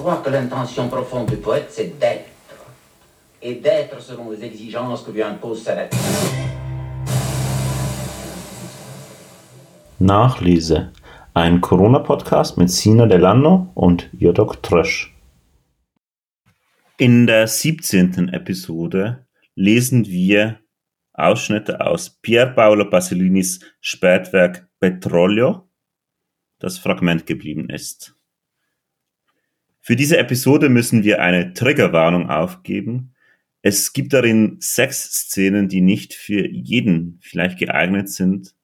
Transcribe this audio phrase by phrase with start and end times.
[0.00, 2.30] croire que l'intention profonde du poète, c'est d'être.
[3.42, 5.98] Et d'être selon les exigences que lui impose sa nature.
[9.98, 10.90] Nachlese.
[11.34, 15.14] Ein Corona-Podcast mit Sina Delano und Jodok Trösch.
[16.98, 18.30] In der 17.
[18.30, 20.60] Episode lesen wir
[21.12, 25.68] Ausschnitte aus Pier Paolo Basilinis Spätwerk Petrolio,
[26.58, 28.19] das Fragment geblieben ist.
[29.90, 33.12] Für diese Episode müssen wir eine Triggerwarnung aufgeben.
[33.60, 38.54] Es gibt darin sechs Szenen, die nicht für jeden vielleicht geeignet sind.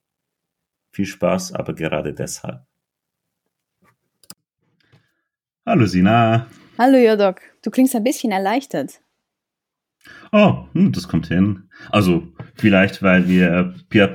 [0.93, 2.61] Viel Spaß, aber gerade deshalb.
[5.65, 6.47] Hallo Sina.
[6.77, 9.01] Hallo Jodok, du klingst ein bisschen erleichtert.
[10.31, 11.69] Oh, hm, das kommt hin.
[11.89, 12.25] Also
[12.55, 14.07] vielleicht, weil wir Pier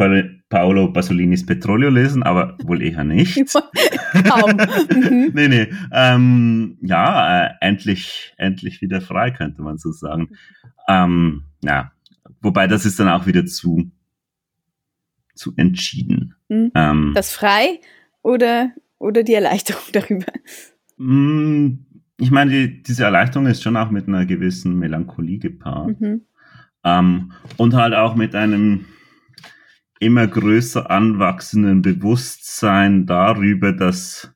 [0.53, 3.37] Paolo Basolinis Petrolio lesen, aber wohl eher nicht.
[4.29, 4.51] Kaum.
[4.51, 5.31] Mhm.
[5.33, 5.73] nee, nee.
[5.91, 10.37] Ähm, ja, äh, endlich, endlich wieder frei, könnte man so sagen.
[10.89, 11.93] Ähm, ja,
[12.43, 13.91] wobei das ist dann auch wieder zu,
[15.35, 16.35] zu entschieden.
[16.51, 16.71] Mhm.
[16.75, 17.81] Ähm, das frei
[18.21, 20.27] oder, oder die Erleichterung darüber?
[20.99, 21.79] Mh,
[22.19, 25.99] ich meine, die, diese Erleichterung ist schon auch mit einer gewissen Melancholie gepaart.
[25.99, 26.27] Mhm.
[26.85, 28.85] Ähm, und halt auch mit einem
[30.03, 34.35] immer größer anwachsenden Bewusstsein darüber, dass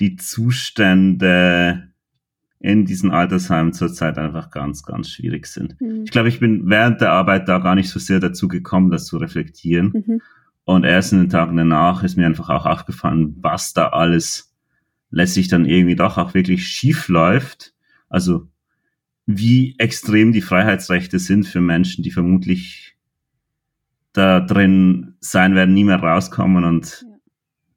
[0.00, 1.92] die Zustände
[2.58, 5.80] in diesen Altersheimen zurzeit einfach ganz, ganz schwierig sind.
[5.80, 6.02] Mhm.
[6.04, 9.06] Ich glaube, ich bin während der Arbeit da gar nicht so sehr dazu gekommen, das
[9.06, 9.92] zu reflektieren.
[10.04, 10.20] Mhm.
[10.64, 14.52] Und erst in den Tagen danach ist mir einfach auch aufgefallen, was da alles
[15.10, 17.72] letztlich dann irgendwie doch auch wirklich schief läuft.
[18.08, 18.48] Also
[19.26, 22.95] wie extrem die Freiheitsrechte sind für Menschen, die vermutlich
[24.16, 27.16] da drin sein werden, nie mehr rauskommen und ja.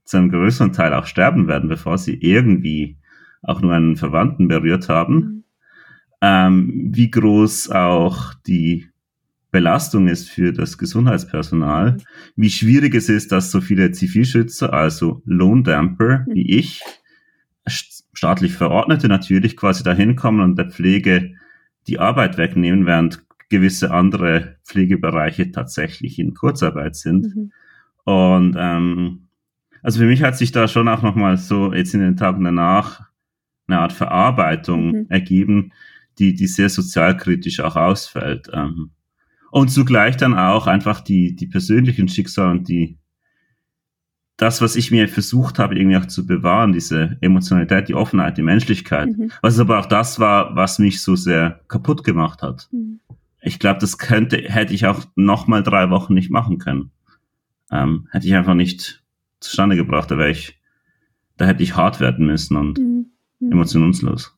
[0.06, 2.98] zu einem größeren Teil auch sterben werden, bevor sie irgendwie
[3.42, 5.16] auch nur einen Verwandten berührt haben.
[5.16, 5.44] Mhm.
[6.22, 8.90] Ähm, wie groß auch die
[9.52, 12.02] Belastung ist für das Gesundheitspersonal, mhm.
[12.36, 16.33] wie schwierig es ist, dass so viele Zivilschützer, also Lohndamper mhm.
[16.33, 16.82] wie ich,
[17.66, 21.36] staatlich Verordnete natürlich quasi dahin kommen und der Pflege
[21.88, 27.36] die Arbeit wegnehmen, während gewisse andere Pflegebereiche tatsächlich in Kurzarbeit sind.
[27.36, 27.52] Mhm.
[28.05, 29.27] Und ähm,
[29.82, 33.02] also für mich hat sich da schon auch nochmal so jetzt in den Tagen danach
[33.67, 35.05] eine Art Verarbeitung mhm.
[35.10, 35.71] ergeben,
[36.17, 38.49] die, die sehr sozialkritisch auch ausfällt.
[38.54, 38.92] Ähm,
[39.52, 42.98] und zugleich dann auch einfach die, die persönlichen Schicksale und die
[44.37, 48.42] das, was ich mir versucht habe, irgendwie auch zu bewahren, diese Emotionalität, die Offenheit, die
[48.42, 49.31] Menschlichkeit, mhm.
[49.42, 52.70] was aber auch das war, was mich so sehr kaputt gemacht hat.
[52.71, 53.02] Mhm.
[53.42, 56.92] Ich glaube, das könnte, hätte ich auch noch mal drei Wochen nicht machen können.
[57.72, 59.04] Ähm, hätte ich einfach nicht
[59.39, 60.60] zustande gebracht, da wäre ich,
[61.38, 63.11] da hätte ich hart werden müssen und mhm.
[63.39, 63.52] mhm.
[63.52, 64.38] emotionslos.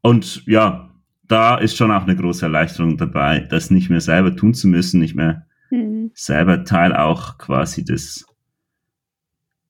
[0.00, 0.90] Und ja,
[1.24, 5.00] da ist schon auch eine große Erleichterung dabei, das nicht mehr selber tun zu müssen,
[5.00, 6.10] nicht mehr mhm.
[6.14, 8.26] selber Teil auch quasi des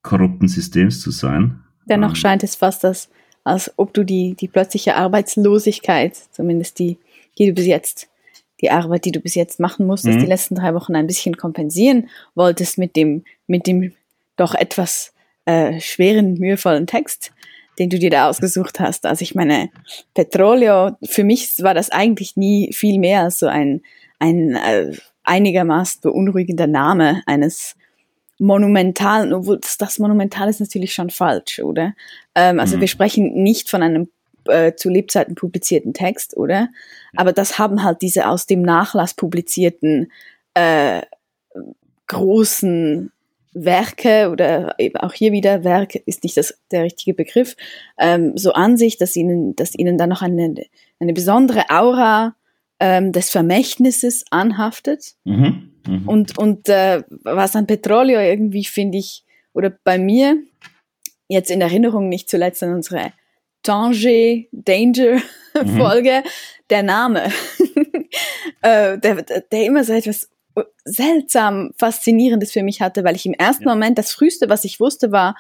[0.03, 1.61] korrupten Systems zu sein.
[1.89, 3.11] Dennoch ähm, scheint es fast, dass,
[3.45, 6.99] als ob du die, die plötzliche Arbeitslosigkeit, zumindest die,
[7.39, 8.09] die du bis jetzt,
[8.61, 10.21] die Arbeit, die du bis jetzt machen musstest, mhm.
[10.21, 13.93] die letzten drei Wochen ein bisschen kompensieren wolltest mit dem, mit dem
[14.37, 15.13] doch etwas
[15.45, 17.33] äh, schweren, mühevollen Text,
[17.79, 19.07] den du dir da ausgesucht hast.
[19.07, 19.71] Also ich meine,
[20.15, 23.83] Petrolio, für mich war das eigentlich nie viel mehr als so ein,
[24.19, 24.93] ein äh,
[25.25, 27.75] einigermaßen beunruhigender Name eines
[28.39, 31.95] monumentalen, obwohl das, das monumental ist natürlich schon falsch, oder?
[32.35, 32.83] Ähm, also mhm.
[32.83, 34.09] wir sprechen nicht von einem
[34.49, 36.69] äh, zu Lebzeiten publizierten Text, oder?
[37.17, 40.11] Aber das haben halt diese aus dem Nachlass publizierten
[40.55, 41.03] äh,
[42.07, 43.13] großen
[43.53, 47.57] Werke oder eben auch hier wieder Werk ist nicht das, der richtige Begriff,
[47.99, 50.55] ähm, so an sich, dass ihnen, dass ihnen dann noch eine,
[51.01, 52.37] eine besondere Aura
[52.81, 55.15] ähm, des Vermächtnisses anhaftet.
[55.25, 55.73] Mhm.
[55.87, 56.09] Mhm.
[56.09, 59.25] Und, und äh, was an Petrolio irgendwie finde ich,
[59.55, 60.37] oder bei mir,
[61.29, 63.13] jetzt in Erinnerung nicht zuletzt an unsere
[63.67, 65.21] Danger, Danger
[65.55, 65.77] mhm.
[65.77, 66.23] Folge,
[66.71, 67.25] der Name,
[68.63, 70.29] äh, der, der immer so etwas
[70.85, 73.75] seltsam Faszinierendes für mich hatte, weil ich im ersten ja.
[73.75, 75.37] Moment, das früheste, was ich wusste, war,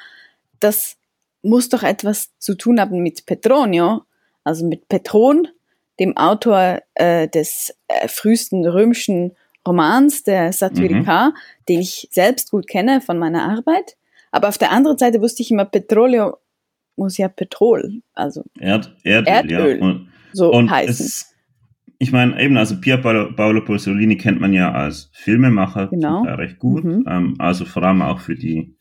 [0.60, 0.96] das
[1.42, 4.02] muss doch etwas zu tun haben mit Petronio,
[4.44, 5.48] also mit Petron,
[5.98, 9.34] dem Autor äh, des äh, frühesten römischen
[9.66, 11.36] Romans, der Satyricon, mhm.
[11.68, 13.96] den ich selbst gut kenne von meiner Arbeit.
[14.30, 16.36] Aber auf der anderen Seite wusste ich immer, Petrolio
[16.96, 19.84] muss ja Petrol, also Erd, Erdöl, Erdöl ja.
[19.84, 21.06] Und, so und heißen.
[21.06, 21.34] Es,
[21.98, 26.24] ich meine, eben, also Pier Paolo, Paolo Pasolini kennt man ja als Filmemacher genau.
[26.24, 27.04] recht gut, mhm.
[27.08, 28.76] ähm, also vor allem auch für die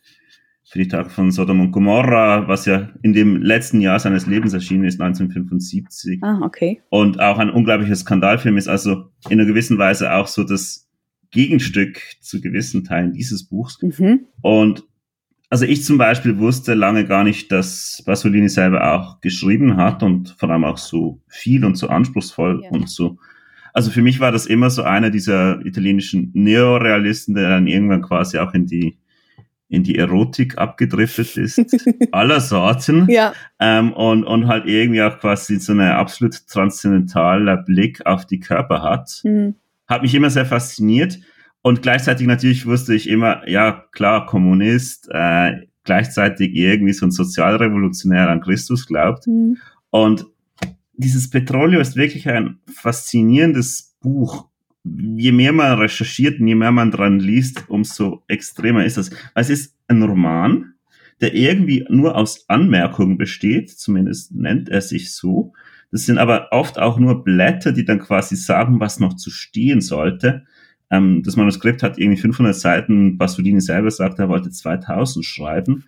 [0.67, 4.51] für die Tage von Sodom und Gomorra, was ja in dem letzten Jahr seines Lebens
[4.51, 6.23] erschienen ist, 1975.
[6.23, 6.81] Ah, okay.
[6.89, 10.89] Und auch ein unglaublicher Skandalfilm ist also in einer gewissen Weise auch so das
[11.29, 13.79] Gegenstück zu gewissen Teilen dieses Buchs.
[13.81, 14.25] Mhm.
[14.41, 14.83] Und
[15.49, 20.35] also ich zum Beispiel wusste lange gar nicht, dass Pasolini selber auch geschrieben hat und
[20.37, 22.69] vor allem auch so viel und so anspruchsvoll ja.
[22.69, 23.17] und so.
[23.73, 28.37] Also für mich war das immer so einer dieser italienischen Neorealisten, der dann irgendwann quasi
[28.39, 28.97] auch in die
[29.67, 31.59] in die Erotik abgedriftet ist,
[32.11, 33.07] aller Sorten.
[33.09, 33.33] Ja.
[33.59, 38.83] Ähm, und, und halt irgendwie auch quasi so eine absolut transzendentaler Blick auf die Körper
[38.83, 39.21] hat.
[39.23, 39.55] Mhm.
[39.87, 41.19] Hat mich immer sehr fasziniert.
[41.65, 45.53] Und gleichzeitig natürlich wusste ich immer, ja, klar, Kommunist, äh,
[45.83, 49.25] gleichzeitig irgendwie so ein Sozialrevolutionär an Christus glaubt.
[49.25, 49.57] Mhm.
[49.89, 50.27] Und
[50.93, 54.47] dieses Petrolio ist wirklich ein faszinierendes Buch
[54.83, 59.09] je mehr man recherchiert und je mehr man dran liest, umso extremer ist es.
[59.33, 60.75] Es ist ein Roman,
[61.19, 65.53] der irgendwie nur aus Anmerkungen besteht, zumindest nennt er sich so.
[65.91, 69.81] Das sind aber oft auch nur Blätter, die dann quasi sagen, was noch zu stehen
[69.81, 70.45] sollte.
[70.91, 73.17] Ähm, das Manuskript hat irgendwie 500 Seiten.
[73.17, 75.85] Pasolini selber sagt, er wollte 2000 schreiben.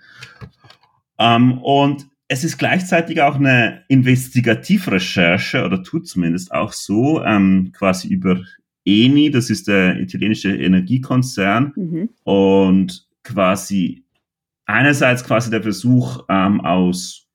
[1.19, 8.09] Ähm, und es ist gleichzeitig auch eine Investigativrecherche oder tut zumindest auch so, ähm, quasi
[8.09, 8.41] über
[8.85, 12.09] Eni, das ist der italienische Energiekonzern mhm.
[12.23, 14.05] und quasi
[14.65, 17.27] einerseits quasi der Versuch ähm, aus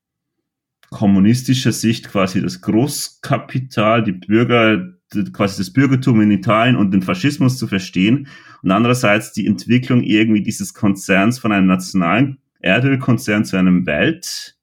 [0.89, 4.93] kommunistischer Sicht quasi das Großkapital, die Bürger,
[5.33, 8.27] quasi das Bürgertum in Italien und den Faschismus zu verstehen
[8.61, 14.57] und andererseits die Entwicklung irgendwie dieses Konzerns von einem nationalen Erdölkonzern zu einem Welt,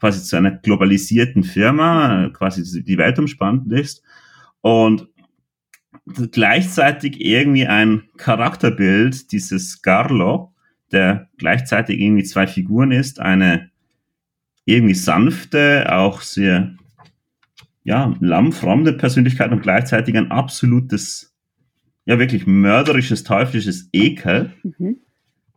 [0.00, 4.02] quasi zu einer globalisierten Firma, quasi die weltumspannend ist.
[4.60, 5.08] Und
[6.32, 10.52] gleichzeitig irgendwie ein Charakterbild dieses Garlo,
[10.92, 13.70] der gleichzeitig irgendwie zwei Figuren ist, eine
[14.64, 16.74] irgendwie sanfte, auch sehr
[17.84, 21.36] ja, lammfrommende Persönlichkeit und gleichzeitig ein absolutes,
[22.06, 24.52] ja wirklich mörderisches, teuflisches Ekel.
[24.62, 24.96] Mhm.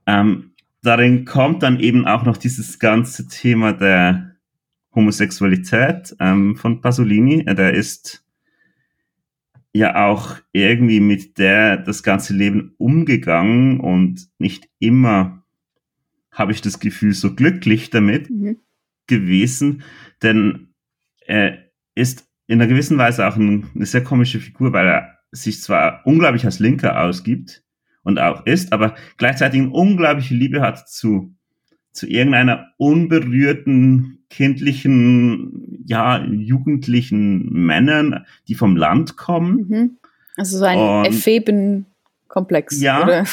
[0.06, 0.52] Ähm,
[0.84, 4.36] darin kommt dann eben auch noch dieses ganze Thema der
[4.94, 7.46] Homosexualität ähm, von Pasolini.
[7.46, 8.26] Der ist
[9.74, 15.44] ja auch irgendwie mit der das ganze Leben umgegangen und nicht immer
[16.32, 18.58] habe ich das Gefühl so glücklich damit mhm.
[19.08, 19.84] gewesen,
[20.22, 20.74] denn
[21.20, 21.67] er
[21.98, 26.02] ist in einer gewissen Weise auch ein, eine sehr komische Figur, weil er sich zwar
[26.06, 27.64] unglaublich als Linker ausgibt
[28.04, 31.36] und auch ist, aber gleichzeitig eine unglaubliche Liebe hat zu,
[31.92, 39.68] zu irgendeiner unberührten kindlichen, ja, jugendlichen Männern, die vom Land kommen.
[39.68, 39.98] Mhm.
[40.38, 42.80] Also so ein Epheben-Komplex.
[42.80, 43.26] Ja, oder?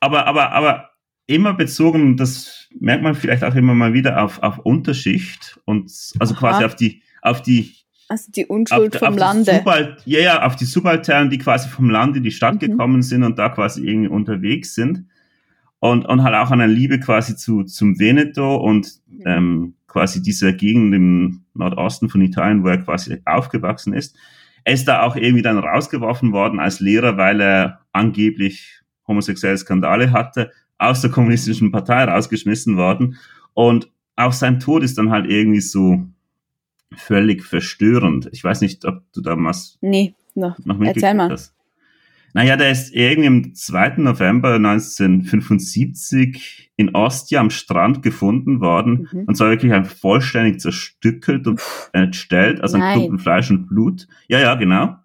[0.00, 0.90] aber, aber, aber
[1.26, 5.84] immer bezogen, das merkt man vielleicht auch immer mal wieder auf, auf Unterschicht und
[6.18, 6.40] also Aha.
[6.40, 7.83] quasi auf die, auf die
[8.14, 9.56] also die Unschuld auf, vom auf Lande.
[9.56, 12.58] Subalt, ja, ja, auf die Subalternen, die quasi vom Land in die Stadt mhm.
[12.60, 15.06] gekommen sind und da quasi irgendwie unterwegs sind.
[15.80, 19.22] Und, und halt auch eine Liebe quasi zu, zum Veneto und mhm.
[19.26, 24.16] ähm, quasi dieser Gegend im Nordosten von Italien, wo er quasi aufgewachsen ist.
[24.64, 30.12] Er ist da auch irgendwie dann rausgeworfen worden als Lehrer, weil er angeblich homosexuelle Skandale
[30.12, 33.16] hatte, aus der kommunistischen Partei rausgeschmissen worden.
[33.52, 36.06] Und auch sein Tod ist dann halt irgendwie so
[36.96, 38.28] völlig verstörend.
[38.32, 41.30] Ich weiß nicht, ob du da was nee, noch, noch Erzähl mal.
[41.30, 41.54] hast.
[42.36, 43.98] Naja, der ist irgendwie am 2.
[43.98, 49.22] November 1975 in Ostia am Strand gefunden worden mhm.
[49.26, 54.08] und zwar wirklich ein vollständig zerstückelt und entstellt, also ein Klumpen Fleisch und Blut.
[54.26, 54.96] Ja, ja, genau.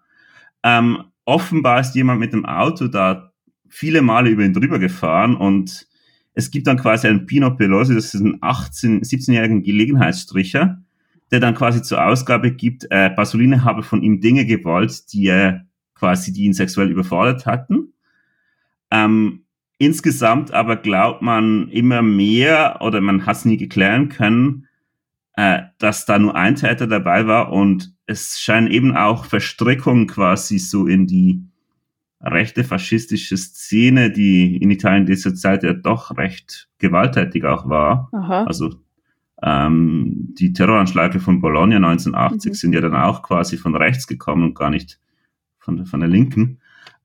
[0.64, 3.30] Ähm, offenbar ist jemand mit dem Auto da
[3.68, 5.86] viele Male über ihn drüber gefahren und
[6.34, 10.82] es gibt dann quasi einen Pino Pelosi, das ist ein 18, 17-jährigen Gelegenheitsstricher,
[11.30, 15.66] der dann quasi zur Ausgabe gibt, äh, Pasolini habe von ihm Dinge gewollt, die er
[15.94, 17.92] quasi, die ihn sexuell überfordert hatten.
[18.90, 19.44] Ähm,
[19.78, 24.66] insgesamt aber glaubt man immer mehr oder man hat es nie geklären können,
[25.34, 30.58] äh, dass da nur ein Täter dabei war und es scheinen eben auch Verstrickungen quasi
[30.58, 31.44] so in die
[32.20, 38.10] rechte faschistische Szene, die in Italien dieser Zeit ja doch recht gewalttätig auch war.
[38.12, 38.44] Aha.
[38.44, 38.74] Also
[39.42, 42.54] ähm, die Terroranschläge von Bologna 1980 mhm.
[42.54, 45.00] sind ja dann auch quasi von rechts gekommen und gar nicht
[45.58, 46.60] von der, von der Linken.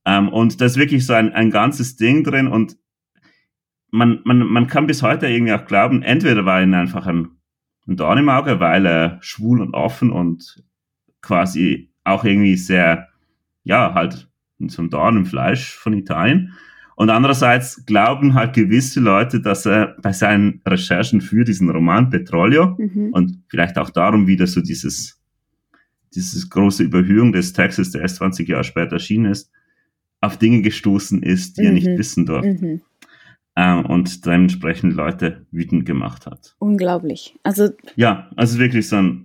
[0.06, 2.78] Ähm, und da ist wirklich so ein, ein ganzes Ding drin und
[3.92, 7.30] man, man, man kann bis heute irgendwie auch glauben, entweder war er einfach ein,
[7.88, 10.64] ein Dorn im Auge, weil er schwul und offen und
[11.22, 13.08] quasi auch irgendwie sehr,
[13.64, 14.30] ja, halt
[14.68, 16.54] so ein Dorn im Fleisch von Italien.
[16.96, 22.78] Und andererseits glauben halt gewisse Leute, dass er bei seinen Recherchen für diesen Roman Petrolio
[22.78, 23.10] mhm.
[23.12, 25.20] und vielleicht auch darum wieder so dieses,
[26.14, 29.52] dieses große Überhöhung des Textes, der erst 20 Jahre später erschienen ist,
[30.22, 31.68] auf Dinge gestoßen ist, die mhm.
[31.68, 31.98] er nicht mhm.
[31.98, 32.66] wissen durfte.
[32.66, 32.82] Mhm.
[33.56, 36.56] Äh, und dementsprechend Leute wütend gemacht hat.
[36.60, 37.36] Unglaublich.
[37.44, 39.25] Also ja, also wirklich so ein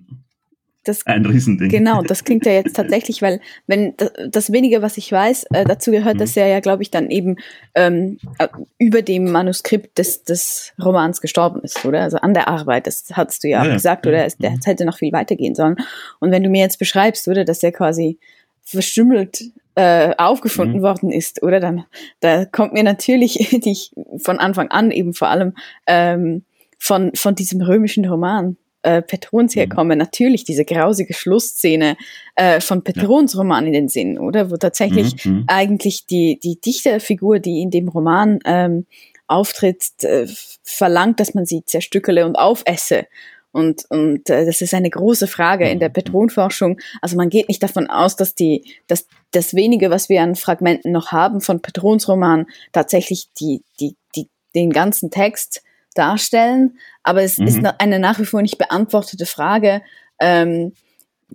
[0.85, 1.69] das, ein Riesending.
[1.69, 5.65] Genau, das klingt ja jetzt tatsächlich, weil wenn das, das wenige, was ich weiß, äh,
[5.65, 6.21] dazu gehört, mhm.
[6.21, 7.37] dass er ja, glaube ich, dann eben
[7.75, 12.03] ähm, äh, über dem Manuskript des, des Romans gestorben ist, oder?
[12.03, 14.13] Also an der Arbeit, das hast du ja, ja auch gesagt, ja.
[14.13, 14.25] oder?
[14.25, 15.77] Es, der, es hätte noch viel weitergehen sollen.
[16.19, 18.19] Und wenn du mir jetzt beschreibst, oder, dass er quasi
[18.63, 19.43] verstümmelt
[19.75, 20.83] äh, aufgefunden mhm.
[20.83, 21.61] worden ist, oder?
[21.61, 21.85] Dann
[22.21, 23.35] da kommt mir natürlich
[23.65, 25.55] die ich von Anfang an eben vor allem
[25.87, 26.43] ähm,
[26.79, 29.61] von, von diesem römischen Roman äh, Petrons mhm.
[29.61, 29.99] herkomme, mhm.
[29.99, 31.97] natürlich diese grausige Schlussszene
[32.37, 33.41] äh, von Petrons ja.
[33.41, 34.51] Roman in den Sinn, oder?
[34.51, 35.33] Wo tatsächlich mhm.
[35.33, 35.45] mhm.
[35.49, 38.87] eigentlich die, die Dichterfigur, die in dem Roman ähm,
[39.27, 40.27] auftritt, äh,
[40.63, 43.07] verlangt, dass man sie zerstückele und aufesse.
[43.53, 45.95] Und, und äh, das ist eine große Frage in der mhm.
[45.95, 46.81] Petronforschung.
[47.03, 50.93] Also man geht nicht davon aus, dass die, dass das wenige, was wir an Fragmenten
[50.93, 55.63] noch haben von Petrons Roman, tatsächlich die, die, die, den ganzen Text
[55.95, 56.79] darstellen.
[57.03, 57.47] Aber es mhm.
[57.47, 59.83] ist eine nach wie vor nicht beantwortete Frage,
[60.21, 60.73] ähm,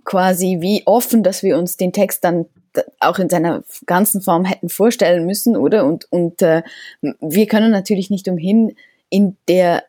[0.04, 2.46] quasi wie offen, dass wir uns den Text dann
[3.00, 5.86] auch in seiner ganzen Form hätten vorstellen müssen, oder?
[5.86, 6.62] Und, und äh,
[7.20, 8.76] wir können natürlich nicht umhin,
[9.08, 9.84] in der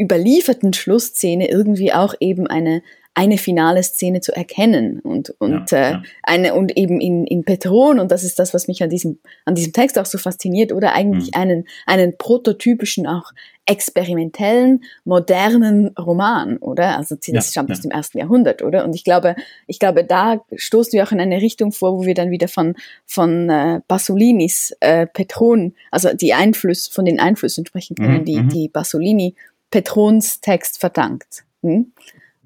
[0.00, 2.82] überlieferten Schlussszene irgendwie auch eben eine
[3.14, 6.02] eine finale Szene zu erkennen und und ja, äh, ja.
[6.22, 9.54] eine und eben in in Petron und das ist das was mich an diesem an
[9.54, 11.40] diesem Text auch so fasziniert oder eigentlich mhm.
[11.40, 13.32] einen einen prototypischen auch
[13.66, 19.02] experimentellen modernen Roman oder also das ja, stammt aus dem ersten Jahrhundert oder und ich
[19.02, 19.34] glaube
[19.66, 22.74] ich glaube da stoßen wir auch in eine Richtung vor wo wir dann wieder von
[23.06, 28.40] von äh, Basolinis äh, Petron also die Einfluss von den Einflüssen sprechen können mhm, die
[28.40, 28.48] mhm.
[28.48, 29.34] die Basolini
[29.70, 31.92] Petrons Text verdankt hm?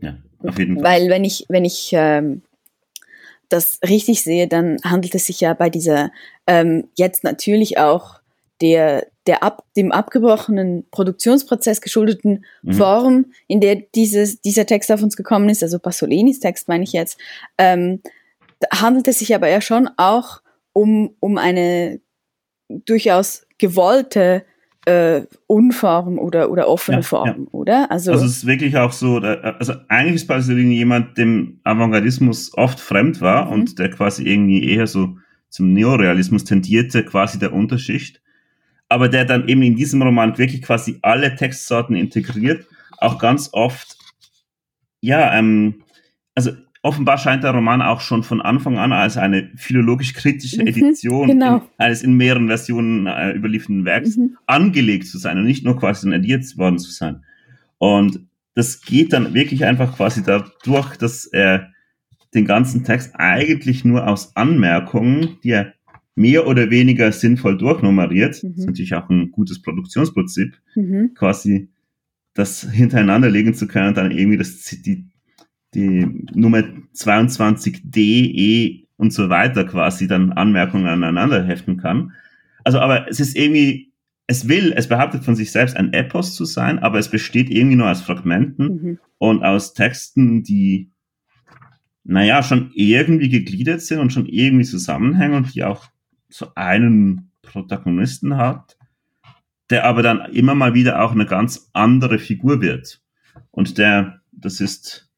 [0.01, 0.17] Ja.
[0.47, 0.85] Auf jeden Fall.
[0.85, 2.43] Weil wenn ich, wenn ich ähm,
[3.49, 6.11] das richtig sehe, dann handelt es sich ja bei dieser
[6.47, 8.21] ähm, jetzt natürlich auch
[8.61, 12.73] der, der ab, dem abgebrochenen Produktionsprozess geschuldeten mhm.
[12.73, 16.93] Form, in der dieses, dieser Text auf uns gekommen ist, also Pasolinis Text meine ich
[16.93, 17.19] jetzt,
[17.59, 18.01] ähm,
[18.73, 20.41] handelt es sich aber ja schon auch
[20.73, 22.01] um, um eine
[22.69, 24.45] durchaus gewollte
[24.87, 27.37] äh, Unform oder, oder offene ja, Form, ja.
[27.53, 27.91] oder?
[27.91, 32.81] Also, also es ist wirklich auch so, also eigentlich ist Pasolini jemand, dem Avantgardismus oft
[32.81, 33.53] fremd war mhm.
[33.53, 35.17] und der quasi irgendwie eher so
[35.49, 38.21] zum Neorealismus tendierte, quasi der Unterschicht.
[38.89, 42.67] Aber der dann eben in diesem Roman wirklich quasi alle Textsorten integriert,
[42.99, 43.97] auch ganz oft,
[45.01, 45.83] ja, ähm,
[46.35, 46.51] also
[46.85, 51.57] offenbar scheint der Roman auch schon von Anfang an als eine philologisch-kritische mhm, Edition genau.
[51.57, 54.37] in, eines in mehreren Versionen äh, überlieferten Werks mhm.
[54.47, 57.25] angelegt zu sein und nicht nur quasi ediert worden zu sein.
[57.79, 58.21] Und
[58.55, 61.73] das geht dann wirklich einfach quasi dadurch, dass er
[62.35, 65.73] den ganzen Text eigentlich nur aus Anmerkungen, die er
[66.15, 68.51] mehr oder weniger sinnvoll durchnummeriert, mhm.
[68.51, 71.15] das ist natürlich auch ein gutes Produktionsprinzip, mhm.
[71.15, 71.71] quasi
[72.35, 75.07] das hintereinander legen zu können und dann irgendwie das, die,
[75.75, 76.63] die Nummer
[76.95, 82.13] 22D, E und so weiter quasi dann Anmerkungen aneinander heften kann.
[82.63, 83.93] Also, aber es ist irgendwie,
[84.27, 87.77] es will, es behauptet von sich selbst ein Epos zu sein, aber es besteht irgendwie
[87.77, 88.99] nur aus Fragmenten mhm.
[89.19, 90.91] und aus Texten, die,
[92.05, 95.87] naja, schon irgendwie gegliedert sind und schon irgendwie zusammenhängen und die auch
[96.29, 98.79] so einen Protagonisten hat,
[99.71, 103.03] der aber dann immer mal wieder auch eine ganz andere Figur wird.
[103.51, 105.11] Und der, das ist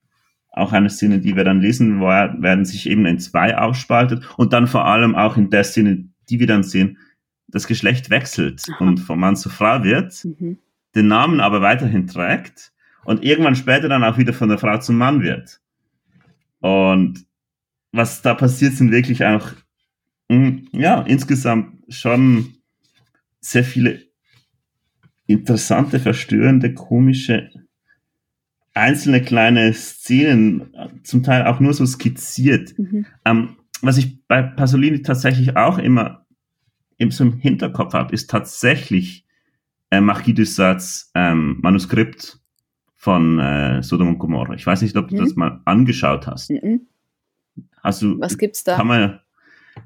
[0.56, 4.66] auch eine Szene, die wir dann lesen werden, sich eben in zwei aufspaltet und dann
[4.66, 6.98] vor allem auch in der Szene, die wir dann sehen,
[7.46, 8.84] das Geschlecht wechselt Aha.
[8.84, 10.58] und von Mann zu Frau wird, mhm.
[10.94, 12.72] den Namen aber weiterhin trägt
[13.04, 15.60] und irgendwann später dann auch wieder von der Frau zum Mann wird.
[16.60, 17.25] Und
[17.92, 19.50] was da passiert, sind wirklich auch,
[20.30, 22.54] hm, ja, insgesamt schon
[23.40, 24.00] sehr viele
[25.26, 27.50] interessante, verstörende, komische
[28.76, 32.78] einzelne kleine Szenen, zum Teil auch nur so skizziert.
[32.78, 33.06] Mhm.
[33.25, 36.26] Ähm, was ich bei Pasolini tatsächlich auch immer
[36.99, 39.26] im, so im Hinterkopf habe, ist tatsächlich
[39.90, 42.38] äh, Sades ähm, Manuskript
[42.95, 44.54] von äh, Sodom und Gomorra.
[44.54, 45.21] Ich weiß nicht, ob du mhm.
[45.21, 46.50] das mal angeschaut hast.
[46.50, 46.87] Mhm.
[47.83, 48.76] Hast du, Was gibt's da?
[48.76, 49.21] Kann man,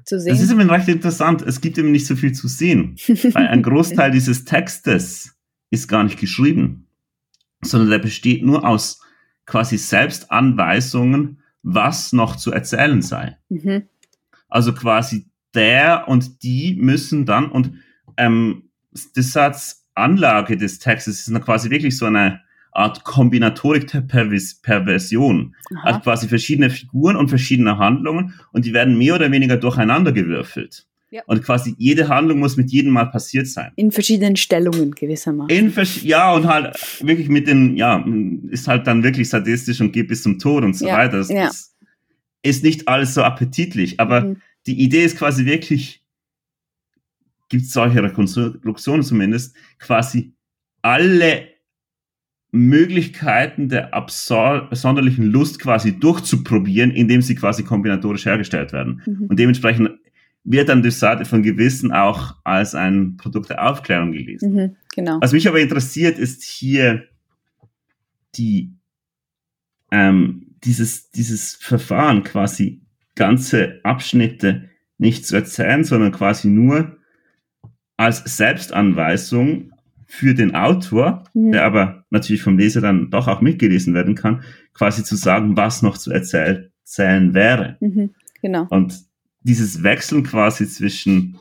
[0.03, 0.33] zu sehen?
[0.33, 1.41] Das ist immer recht interessant.
[1.41, 5.37] Es gibt eben nicht so viel zu sehen, weil ein Großteil dieses Textes
[5.69, 6.87] ist gar nicht geschrieben
[7.63, 9.01] sondern der besteht nur aus
[9.45, 13.37] quasi Selbstanweisungen, was noch zu erzählen sei.
[13.49, 13.83] Mhm.
[14.49, 17.73] Also quasi der und die müssen dann und
[18.17, 18.69] ähm,
[19.15, 22.41] Dessarts Anlage des Textes ist quasi wirklich so eine
[22.71, 25.55] Art Kombinatorik der Pervis Perversion.
[25.75, 25.83] Aha.
[25.83, 30.87] Also quasi verschiedene Figuren und verschiedene Handlungen und die werden mehr oder weniger durcheinander gewürfelt.
[31.11, 31.23] Ja.
[31.25, 33.73] Und quasi jede Handlung muss mit jedem Mal passiert sein.
[33.75, 35.49] In verschiedenen Stellungen gewissermaßen.
[35.49, 38.05] In ja, und halt wirklich mit den, ja,
[38.49, 40.97] ist halt dann wirklich sadistisch und geht bis zum Tod und so ja.
[40.97, 41.17] weiter.
[41.17, 41.47] Das, ja.
[41.47, 41.75] das
[42.43, 44.37] ist nicht alles so appetitlich, aber mhm.
[44.65, 46.01] die Idee ist quasi wirklich,
[47.49, 50.33] gibt es solche Rekonstruktionen zumindest, quasi
[50.81, 51.49] alle
[52.51, 59.01] Möglichkeiten der absonderlichen Lust quasi durchzuprobieren, indem sie quasi kombinatorisch hergestellt werden.
[59.05, 59.25] Mhm.
[59.27, 59.91] Und dementsprechend
[60.43, 64.53] wird dann Dessart von Gewissen auch als ein Produkt der Aufklärung gelesen.
[64.53, 65.17] Mhm, genau.
[65.21, 67.03] Was mich aber interessiert, ist hier
[68.35, 68.73] die,
[69.91, 72.81] ähm, dieses, dieses Verfahren quasi
[73.15, 76.97] ganze Abschnitte nicht zu erzählen, sondern quasi nur
[77.97, 79.71] als Selbstanweisung
[80.07, 81.51] für den Autor, mhm.
[81.51, 84.43] der aber natürlich vom Leser dann doch auch mitgelesen werden kann,
[84.73, 87.77] quasi zu sagen, was noch zu erzählen wäre.
[87.79, 88.67] Mhm, genau.
[88.69, 89.10] Und
[89.43, 91.37] dieses Wechseln quasi zwischen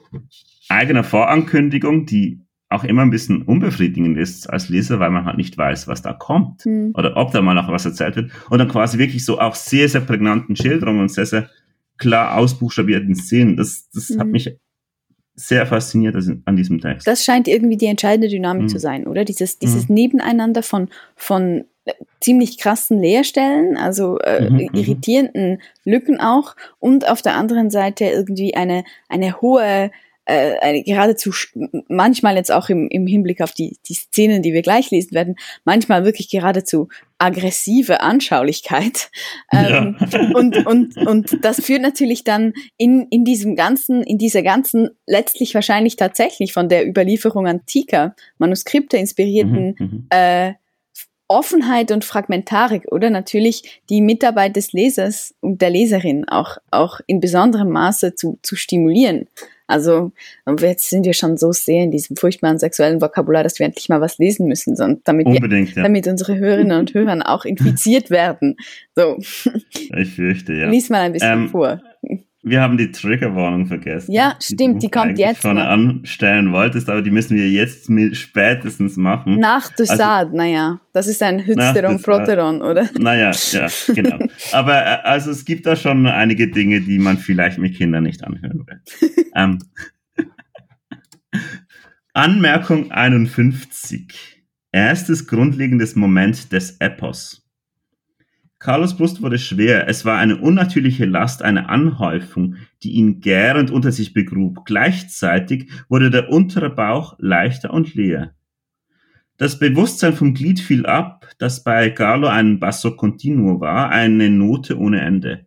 [0.69, 2.41] eigener Vorankündigung, die
[2.71, 6.13] auch immer ein bisschen unbefriedigend ist als Leser, weil man halt nicht weiß, was da
[6.13, 6.93] kommt mhm.
[6.95, 8.31] oder ob da mal noch was erzählt wird.
[8.49, 11.51] Und dann quasi wirklich so auch sehr, sehr prägnanten Schilderungen und sehr, sehr
[11.99, 13.57] klar ausbuchstabierten Szenen.
[13.57, 14.21] Das, das mhm.
[14.21, 14.57] hat mich
[15.35, 16.15] sehr fasziniert
[16.45, 17.07] an diesem Text.
[17.07, 18.69] Das scheint irgendwie die entscheidende Dynamik mhm.
[18.69, 19.25] zu sein, oder?
[19.25, 19.95] Dieses, dieses mhm.
[19.95, 21.65] Nebeneinander von, von
[22.21, 28.05] ziemlich krassen Leerstellen, also äh, mhm, mhm, irritierenden Lücken auch und auf der anderen Seite
[28.05, 29.91] irgendwie eine, eine hohe,
[30.27, 31.33] äh, eine geradezu
[31.89, 35.37] manchmal jetzt auch im, im Hinblick auf die, die Szenen, die wir gleich lesen werden,
[35.65, 39.11] manchmal wirklich geradezu aggressive Anschaulichkeit.
[39.53, 40.31] Ähm, ja.
[40.35, 45.55] und, und, und das führt natürlich dann in, in diesem ganzen, in dieser ganzen, letztlich
[45.55, 50.07] wahrscheinlich tatsächlich von der Überlieferung antiker Manuskripte inspirierten mhm, mhm.
[50.11, 50.53] äh,
[51.31, 57.21] Offenheit und Fragmentarik oder natürlich die Mitarbeit des Lesers und der Leserin auch, auch in
[57.21, 59.29] besonderem Maße zu, zu stimulieren.
[59.69, 60.11] Also
[60.61, 64.01] jetzt sind wir schon so sehr in diesem furchtbaren sexuellen Vokabular, dass wir endlich mal
[64.01, 65.83] was lesen müssen, damit, wir, ja.
[65.83, 68.57] damit unsere Hörerinnen und Hörer auch infiziert werden.
[68.97, 69.17] So.
[69.97, 70.69] Ich fürchte, ja.
[70.69, 71.81] Lies mal ein bisschen ähm, vor.
[72.43, 74.13] Wir haben die Triggerwarnung vergessen.
[74.13, 75.45] Ja, stimmt, die, die kommt jetzt.
[75.45, 79.39] Die du vorne anstellen wolltest, aber die müssen wir jetzt spätestens machen.
[79.39, 80.81] Nach Dessart, also, naja.
[80.95, 82.89] Das ist ein Hüsteron Frotteron, oder?
[82.99, 84.19] Naja, ja, genau.
[84.53, 88.25] aber äh, also es gibt da schon einige Dinge, die man vielleicht mit Kindern nicht
[88.25, 88.81] anhören will.
[89.35, 89.59] ähm,
[92.15, 94.41] Anmerkung 51.
[94.73, 97.50] Erstes grundlegendes Moment des Epos.
[98.61, 99.89] Carlos Brust wurde schwer.
[99.89, 104.67] Es war eine unnatürliche Last, eine Anhäufung, die ihn gärend unter sich begrub.
[104.67, 108.35] Gleichzeitig wurde der untere Bauch leichter und leer.
[109.39, 114.79] Das Bewusstsein vom Glied fiel ab, das bei Carlo ein Basso Continuo war, eine Note
[114.79, 115.47] ohne Ende.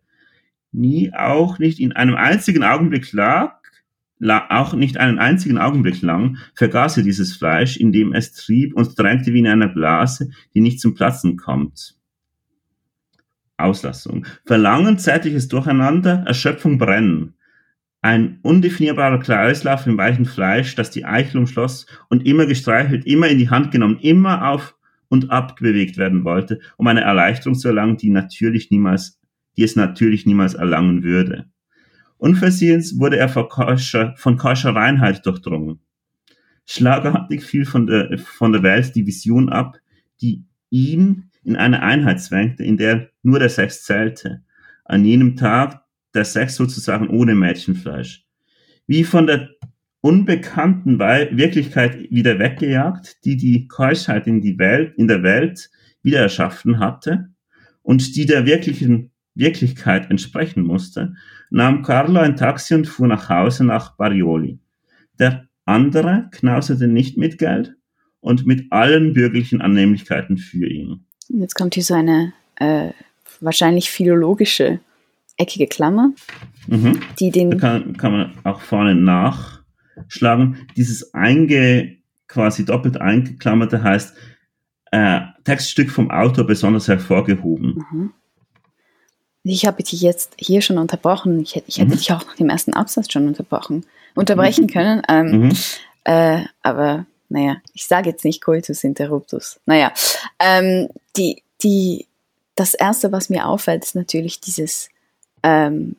[0.72, 3.60] Nie, auch nicht in einem einzigen Augenblick lag,
[4.50, 9.34] auch nicht einen einzigen Augenblick lang, vergaß er dieses Fleisch, indem es trieb und drängte
[9.34, 11.96] wie in einer Blase, die nicht zum Platzen kommt.
[13.58, 14.26] Auslassung.
[14.46, 17.36] Verlangen, zeitliches Durcheinander, Erschöpfung, Brennen.
[18.02, 23.38] Ein undefinierbarer Kreislauf im weichen Fleisch, das die Eichel umschloss und immer gestreichelt, immer in
[23.38, 24.76] die Hand genommen, immer auf
[25.08, 29.20] und ab bewegt werden wollte, um eine Erleichterung zu erlangen, die natürlich niemals,
[29.56, 31.46] die es natürlich niemals erlangen würde.
[32.18, 35.80] Unversehens wurde er von keuscher, von keuscher Reinheit durchdrungen.
[36.66, 39.78] Schlagartig fiel von der, von der Welt die Vision ab,
[40.22, 44.44] die ihn in eine Einheit zwängte, in der nur der Sex zählte.
[44.86, 48.26] An jenem Tag der Sex sozusagen ohne Mädchenfleisch.
[48.88, 49.50] Wie von der
[50.02, 55.70] unbekannten Wirklichkeit wieder weggejagt, die die Keuschheit in die Welt, in der Welt
[56.02, 57.30] wieder erschaffen hatte
[57.82, 61.14] und die der wirklichen Wirklichkeit entsprechen musste,
[61.50, 64.60] nahm Carlo ein Taxi und fuhr nach Hause nach Barioli.
[65.20, 67.76] Der andere knauserte nicht mit Geld
[68.20, 71.06] und mit allen bürgerlichen Annehmlichkeiten für ihn.
[71.30, 72.90] Jetzt kommt hier so eine äh,
[73.40, 74.80] wahrscheinlich philologische
[75.38, 76.12] eckige Klammer,
[76.68, 77.02] mhm.
[77.20, 77.52] die den.
[77.52, 80.68] Da kann, kann man auch vorne nachschlagen.
[80.76, 84.16] Dieses einge, quasi doppelt eingeklammerte heißt
[84.92, 87.84] äh, Textstück vom Autor besonders hervorgehoben.
[87.92, 88.14] Mhm.
[89.44, 91.42] Ich habe dich jetzt hier schon unterbrochen.
[91.42, 91.98] Ich, ich hätte mhm.
[91.98, 94.70] dich auch nach dem ersten Absatz schon unterbrochen, unterbrechen mhm.
[94.70, 95.02] können.
[95.10, 95.52] Ähm, mhm.
[96.06, 99.60] äh, aber naja, ich sage jetzt nicht Coitus interruptus.
[99.66, 99.92] Naja,
[100.40, 102.06] ähm, die, die,
[102.56, 104.90] das erste, was mir auffällt, ist natürlich dieses
[105.42, 105.96] ähm,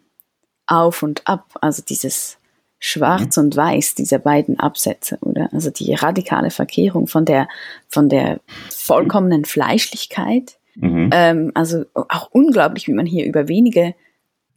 [0.68, 2.38] Auf und Ab, also dieses
[2.78, 5.48] Schwarz und Weiß dieser beiden Absätze, oder?
[5.52, 7.48] Also die radikale Verkehrung von der,
[7.88, 10.58] von der vollkommenen Fleischlichkeit.
[10.76, 11.10] Mhm.
[11.12, 13.96] Ähm, also auch unglaublich, wie man hier über wenige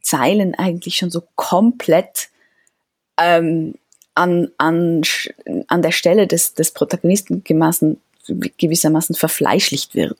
[0.00, 2.28] Zeilen eigentlich schon so komplett
[3.20, 3.74] ähm,
[4.18, 5.02] an, an,
[5.68, 10.18] an der Stelle des, des Protagonisten gewissermaßen verfleischlicht wird.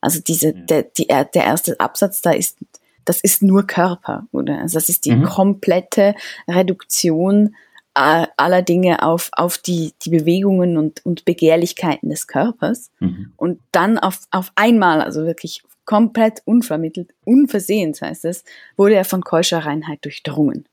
[0.00, 2.58] Also diese, der, die, der erste Absatz da ist,
[3.04, 4.58] das ist nur Körper, oder?
[4.60, 5.24] Also das ist die mhm.
[5.24, 6.14] komplette
[6.46, 7.54] Reduktion
[7.94, 12.90] aller Dinge auf, auf die, die Bewegungen und, und Begehrlichkeiten des Körpers.
[13.00, 13.32] Mhm.
[13.36, 18.44] Und dann auf, auf einmal, also wirklich komplett unvermittelt, unversehens heißt es,
[18.76, 20.66] wurde er von keuscher Reinheit durchdrungen.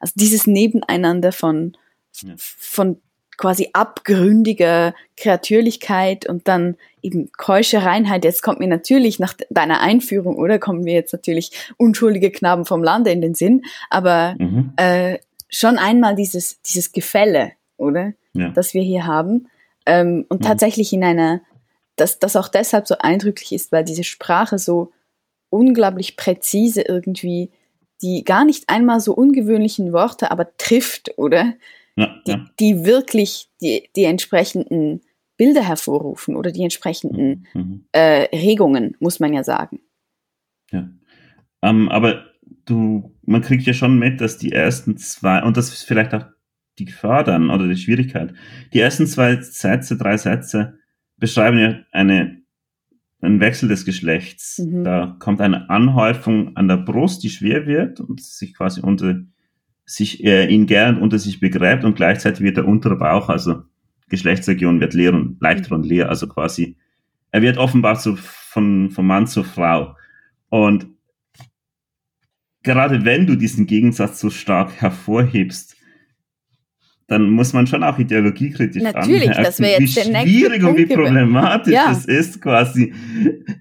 [0.00, 1.76] Also dieses Nebeneinander von,
[2.22, 2.34] ja.
[2.36, 3.00] von
[3.36, 8.24] quasi abgründiger Kreatürlichkeit und dann eben keusche Reinheit.
[8.24, 12.82] Jetzt kommt mir natürlich nach deiner Einführung, oder kommen mir jetzt natürlich unschuldige Knaben vom
[12.82, 14.72] Lande in den Sinn, aber mhm.
[14.76, 18.12] äh, schon einmal dieses, dieses Gefälle, oder?
[18.34, 18.50] Ja.
[18.50, 19.48] Das wir hier haben.
[19.86, 20.46] Ähm, und mhm.
[20.46, 21.40] tatsächlich in einer,
[21.96, 24.92] dass das auch deshalb so eindrücklich ist, weil diese Sprache so
[25.50, 27.50] unglaublich präzise irgendwie
[28.02, 31.54] die gar nicht einmal so ungewöhnlichen Worte aber trifft, oder?
[31.96, 32.46] Ja, die, ja.
[32.60, 35.02] die wirklich die, die entsprechenden
[35.36, 37.60] Bilder hervorrufen oder die entsprechenden mhm.
[37.60, 37.84] mhm.
[37.92, 39.80] äh, Regungen, muss man ja sagen.
[40.70, 40.88] Ja.
[41.62, 42.24] Ähm, aber
[42.66, 46.26] du, man kriegt ja schon mit, dass die ersten zwei, und das ist vielleicht auch
[46.78, 48.34] die Gefahr dann oder die Schwierigkeit,
[48.72, 50.78] die ersten zwei Sätze, drei Sätze
[51.16, 52.42] beschreiben ja eine,
[53.20, 54.58] einen Wechsel des Geschlechts.
[54.58, 54.84] Mhm.
[54.84, 59.22] Da kommt eine Anhäufung an der Brust, die schwer wird und sich quasi unter
[59.86, 63.62] sich äh, ihn gern unter sich begräbt und gleichzeitig wird der untere Bauch, also
[64.08, 66.76] Geschlechtsregion wird leer und leichter und leer, also quasi
[67.30, 69.96] er wird offenbar so von vom Mann zur Frau
[70.48, 70.86] und
[72.62, 75.76] gerade wenn du diesen Gegensatz so stark hervorhebst,
[77.06, 80.76] dann muss man schon auch ideologiekritisch Natürlich, anmerken, das wäre jetzt wie der schwierig und
[80.76, 81.92] wie problematisch ja.
[81.92, 82.94] es ist, quasi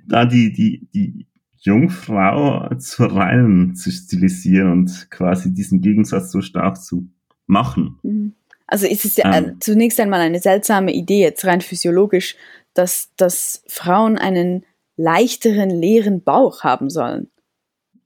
[0.07, 1.27] da die, die, die
[1.63, 7.07] Jungfrau zur Reinen zu stilisieren und quasi diesen Gegensatz so stark zu
[7.47, 7.99] machen.
[8.03, 8.35] Mhm.
[8.67, 12.35] Also ist es ja ähm, zunächst einmal eine seltsame Idee, jetzt rein physiologisch,
[12.73, 14.65] dass, dass Frauen einen
[14.97, 17.29] leichteren, leeren Bauch haben sollen.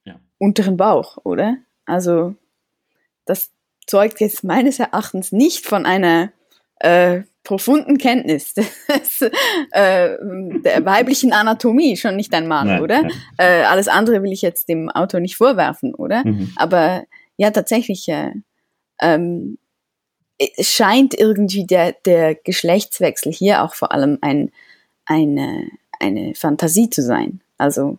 [0.03, 0.19] Ja.
[0.37, 1.57] Unteren Bauch, oder?
[1.85, 2.35] Also
[3.25, 3.51] das
[3.87, 6.31] zeugt jetzt meines Erachtens nicht von einer
[6.79, 9.29] äh, profunden Kenntnis des, äh,
[9.71, 13.01] der weiblichen Anatomie schon nicht einmal, nein, oder?
[13.03, 13.11] Nein.
[13.37, 16.25] Äh, alles andere will ich jetzt dem Autor nicht vorwerfen, oder?
[16.25, 16.51] Mhm.
[16.57, 17.05] Aber
[17.37, 18.31] ja, tatsächlich, äh,
[18.99, 19.57] ähm,
[20.59, 24.51] scheint irgendwie der, der Geschlechtswechsel hier auch vor allem ein,
[25.05, 27.39] eine, eine Fantasie zu sein.
[27.57, 27.97] Also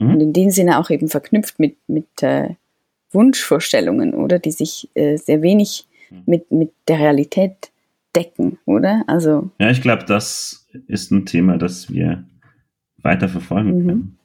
[0.00, 0.14] mhm.
[0.14, 2.50] und in dem Sinne auch eben verknüpft mit, mit äh,
[3.12, 4.40] Wunschvorstellungen, oder?
[4.40, 6.22] Die sich äh, sehr wenig mhm.
[6.26, 7.70] mit, mit der Realität
[8.14, 9.04] decken, oder?
[9.06, 9.50] Also.
[9.58, 12.24] Ja, ich glaube, das ist ein Thema, das wir
[12.98, 13.86] weiter verfolgen mhm.
[13.86, 14.18] können.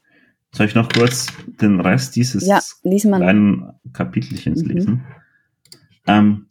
[0.51, 1.27] Soll ich noch kurz
[1.61, 4.69] den Rest dieses ja, kleinen Kapitelchens mhm.
[4.69, 5.03] lesen?
[6.07, 6.47] Ähm,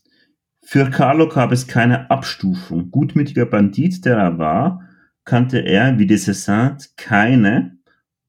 [0.63, 2.91] für Carlo gab es keine Abstufung.
[2.91, 4.83] Gutmütiger Bandit, der er war,
[5.25, 7.79] kannte er, wie de Cézanne, keine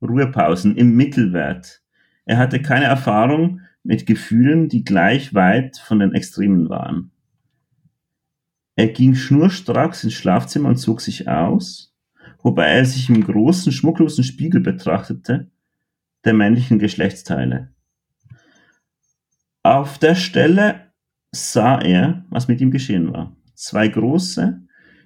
[0.01, 1.81] Ruhepausen im Mittelwert.
[2.25, 7.11] Er hatte keine Erfahrung mit Gefühlen, die gleich weit von den Extremen waren.
[8.75, 11.95] Er ging schnurstracks ins Schlafzimmer und zog sich aus,
[12.43, 15.49] wobei er sich im großen, schmucklosen Spiegel betrachtete,
[16.25, 17.69] der männlichen Geschlechtsteile.
[19.63, 20.91] Auf der Stelle
[21.31, 23.35] sah er, was mit ihm geschehen war.
[23.53, 24.61] Zwei große,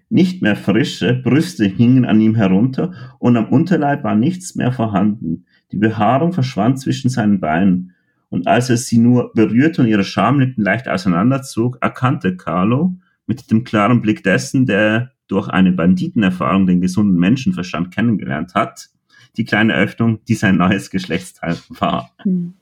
[0.09, 5.45] nicht mehr frische Brüste hingen an ihm herunter und am Unterleib war nichts mehr vorhanden.
[5.71, 7.93] Die Behaarung verschwand zwischen seinen Beinen.
[8.29, 12.97] Und als er sie nur berührte und ihre Schamlippen leicht auseinanderzog, erkannte Carlo,
[13.29, 18.89] mit dem klaren Blick dessen, der durch eine Banditenerfahrung den gesunden Menschenverstand kennengelernt hat,
[19.37, 22.11] die kleine Öffnung, die sein neues Geschlechtsteil war.
[22.25, 22.55] Mhm.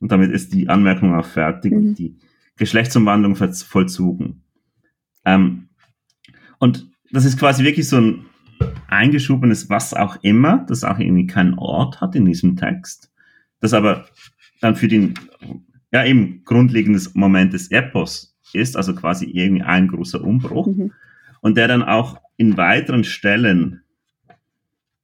[0.00, 1.94] Und damit ist die Anmerkung auch fertig mhm.
[1.94, 2.16] die
[2.56, 4.42] Geschlechtsumwandlung vollzogen.
[5.26, 5.68] Ähm,
[6.58, 8.24] und das ist quasi wirklich so ein
[8.88, 13.12] eingeschobenes was auch immer, das auch irgendwie keinen Ort hat in diesem Text,
[13.60, 14.06] das aber
[14.62, 15.14] dann für den,
[15.92, 20.66] ja eben grundlegendes Moment des Epos ist, also quasi irgendwie ein großer Umbruch.
[20.66, 20.92] Mhm.
[21.40, 23.82] Und der dann auch in weiteren Stellen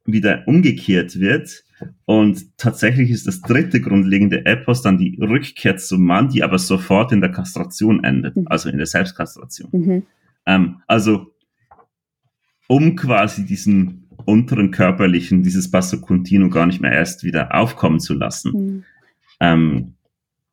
[0.05, 1.65] wieder umgekehrt wird.
[2.07, 7.13] Und tatsächlich ist das dritte grundlegende Epos dann die Rückkehr zum Mann, die aber sofort
[7.13, 8.49] in der Kastration endet, mhm.
[8.49, 9.69] also in der Selbstkastration.
[9.73, 10.03] Mhm.
[10.47, 11.33] Ähm, also
[12.67, 18.15] um quasi diesen unteren körperlichen, dieses Basso Continuo gar nicht mehr erst wieder aufkommen zu
[18.15, 18.85] lassen, mhm.
[19.41, 19.95] ähm,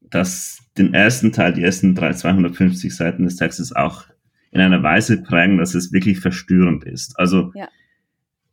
[0.09, 4.05] dass den ersten Teil, die ersten 250 Seiten des Textes auch
[4.51, 7.19] in einer Weise prägen, dass es wirklich verstörend ist.
[7.19, 7.67] Also ja.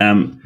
[0.00, 0.40] ähm,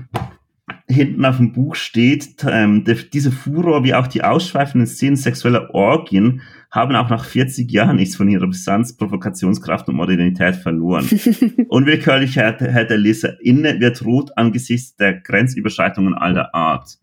[0.89, 5.75] hinten auf dem Buch steht, ähm, der, diese Furor wie auch die ausschweifenden Szenen sexueller
[5.75, 11.09] Orgien haben auch nach 40 Jahren nichts von ihrer Brisanz, Provokationskraft und Modernität verloren.
[11.69, 16.99] Unwillkürlich hält, hält der Leser inne, wird rot angesichts der Grenzüberschreitungen aller Art.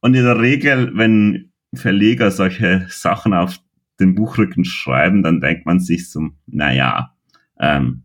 [0.00, 3.58] Und in der Regel, wenn Verleger solche Sachen auf
[4.00, 7.14] den Buchrücken schreiben, dann denkt man sich so, naja,
[7.58, 8.04] ähm,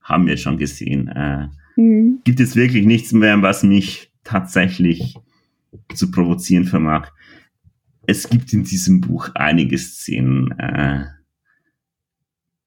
[0.00, 1.08] haben wir schon gesehen.
[1.08, 2.20] Äh, mhm.
[2.24, 5.16] Gibt es wirklich nichts mehr, was mich tatsächlich
[5.94, 7.10] zu provozieren vermag.
[8.06, 11.06] Es gibt in diesem Buch einige Szenen, äh,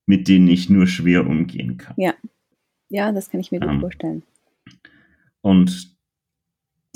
[0.06, 1.96] mit denen ich nur schwer umgehen kann.
[1.98, 2.14] Ja,
[2.90, 4.24] ja, das kann ich mir gut ähm, vorstellen.
[5.42, 5.96] Und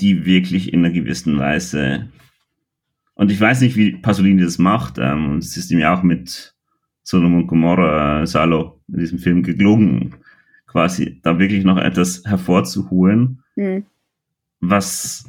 [0.00, 2.08] die wirklich in einer gewissen Weise,
[3.14, 6.02] und ich weiß nicht, wie Pasolini das macht, ähm, und es ist ihm ja auch
[6.02, 6.54] mit
[7.02, 10.16] Sodom und Gomorra, äh, Salo, in diesem Film geglungen,
[10.66, 13.84] quasi da wirklich noch etwas hervorzuholen, mhm
[14.62, 15.28] was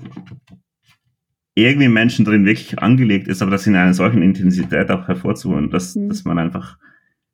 [1.55, 5.95] irgendwie Menschen drin wirklich angelegt ist, aber das in einer solchen Intensität auch hervorzuholen, dass,
[5.95, 6.07] mhm.
[6.07, 6.77] dass man einfach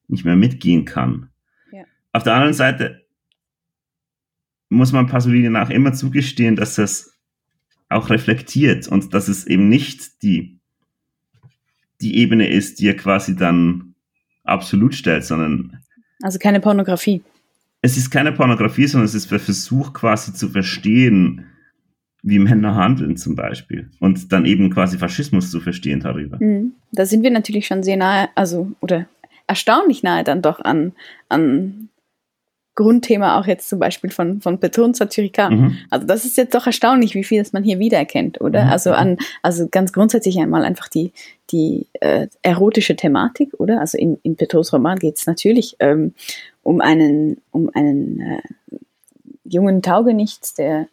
[0.08, 1.30] nicht mehr mitgehen kann.
[1.72, 1.84] Ja.
[2.14, 3.06] Auf der anderen Seite
[4.70, 7.19] muss man Pasolini nach immer zugestehen, dass das
[7.90, 10.60] auch reflektiert und dass es eben nicht die,
[12.02, 13.96] die Ebene ist, die er quasi dann
[14.44, 15.80] absolut stellt, sondern.
[16.22, 17.22] Also keine Pornografie.
[17.82, 21.46] Es ist keine Pornografie, sondern es ist der Versuch quasi zu verstehen,
[22.22, 26.38] wie Männer handeln zum Beispiel und dann eben quasi Faschismus zu verstehen darüber.
[26.40, 26.74] Mhm.
[26.92, 29.08] Da sind wir natürlich schon sehr nahe, also oder
[29.48, 30.92] erstaunlich nahe dann doch an,
[31.30, 31.90] an
[32.80, 34.94] Grundthema auch jetzt zum Beispiel von, von Beton.
[34.98, 35.78] Mhm.
[35.90, 38.66] Also das ist jetzt doch erstaunlich, wie viel das man hier wiedererkennt, oder?
[38.66, 38.72] Mhm.
[38.72, 41.12] Also an, also ganz grundsätzlich einmal einfach die,
[41.52, 43.82] die äh, erotische Thematik, oder?
[43.82, 46.14] Also in, in Petros Roman geht es natürlich ähm,
[46.64, 48.78] um einen, um einen äh,
[49.44, 50.88] jungen Taugenichts, der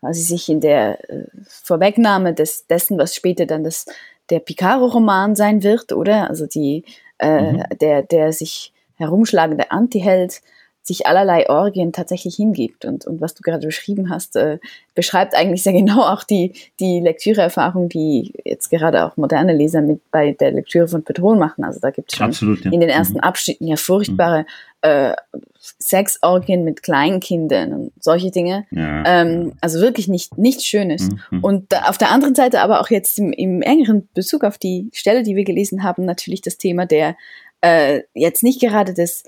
[0.00, 3.86] quasi sich in der äh, Vorwegnahme des, dessen, was später dann das,
[4.28, 6.28] der Picaro-Roman sein wird, oder?
[6.28, 6.84] Also die,
[7.18, 7.62] äh, mhm.
[7.80, 10.42] der, der sich herumschlagende Antiheld
[10.90, 12.84] sich allerlei Orgien tatsächlich hingibt.
[12.84, 14.58] Und, und was du gerade beschrieben hast, äh,
[14.94, 20.00] beschreibt eigentlich sehr genau auch die, die Lektüreerfahrung, die jetzt gerade auch moderne Leser mit
[20.10, 21.64] bei der Lektüre von Petron machen.
[21.64, 22.72] Also da gibt es schon Absolut, ja.
[22.72, 23.20] in den ersten mhm.
[23.20, 24.46] Abschnitten ja furchtbare
[24.82, 25.12] äh,
[25.58, 28.66] Sexorgien mit Kleinkindern und solche Dinge.
[28.70, 31.08] Ja, ähm, Also wirklich nicht nichts Schönes.
[31.08, 31.44] Mhm, mhm.
[31.44, 34.90] Und da, auf der anderen Seite aber auch jetzt im, im engeren Bezug auf die
[34.92, 37.16] Stelle, die wir gelesen haben, natürlich das Thema der
[37.60, 39.22] äh, jetzt nicht gerade des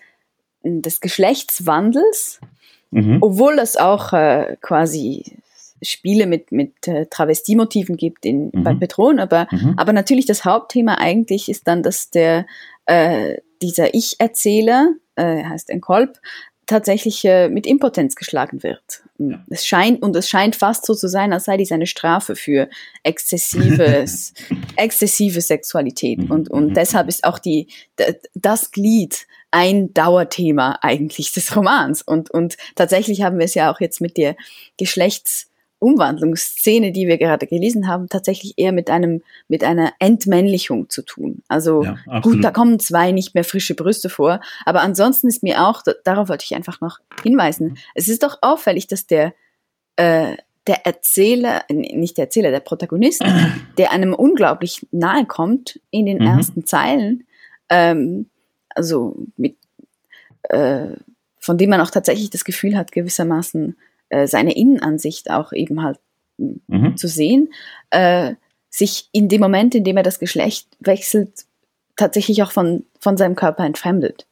[0.65, 2.41] des Geschlechtswandels,
[2.91, 3.19] mhm.
[3.21, 5.37] obwohl es auch äh, quasi
[5.83, 8.63] Spiele mit, mit äh, Travestiemotiven gibt in, mhm.
[8.63, 9.75] bei Petron, aber, mhm.
[9.77, 12.47] aber natürlich das Hauptthema eigentlich ist dann, dass der,
[12.87, 16.19] äh, dieser Ich-Erzähler, äh, heißt ein Kolb,
[16.67, 19.03] tatsächlich äh, mit Impotenz geschlagen wird.
[19.19, 19.45] Ja.
[19.51, 22.69] Es scheint, und es scheint fast so zu sein, als sei dies eine Strafe für
[23.03, 24.33] exzessives,
[24.77, 26.21] exzessive Sexualität.
[26.21, 26.31] Mhm.
[26.31, 26.75] Und, und mhm.
[26.75, 27.69] deshalb ist auch die,
[28.35, 32.03] das Glied ein Dauerthema eigentlich des Romans.
[32.03, 34.37] Und, und tatsächlich haben wir es ja auch jetzt mit der
[35.83, 41.43] Geschlechtsumwandlungsszene, die wir gerade gelesen haben, tatsächlich eher mit einem, mit einer Entmännlichung zu tun.
[41.49, 45.67] Also ja, gut, da kommen zwei nicht mehr frische Brüste vor, aber ansonsten ist mir
[45.67, 49.35] auch, darauf wollte ich einfach noch hinweisen, es ist doch auffällig, dass der,
[49.97, 53.25] äh, der Erzähler, nicht der Erzähler, der Protagonist,
[53.79, 56.27] der einem unglaublich nahe kommt in den mhm.
[56.27, 57.27] ersten Zeilen,
[57.69, 58.27] ähm,
[58.69, 59.57] also mit,
[60.45, 60.87] äh,
[61.39, 63.77] von dem man auch tatsächlich das Gefühl hat, gewissermaßen
[64.13, 65.99] äh, seine Innenansicht auch eben halt
[66.37, 66.97] mhm.
[66.97, 67.53] zu sehen,
[67.91, 68.35] äh,
[68.69, 71.47] sich in dem Moment, in dem er das Geschlecht wechselt,
[71.97, 74.27] tatsächlich auch von, von seinem Körper entfremdet.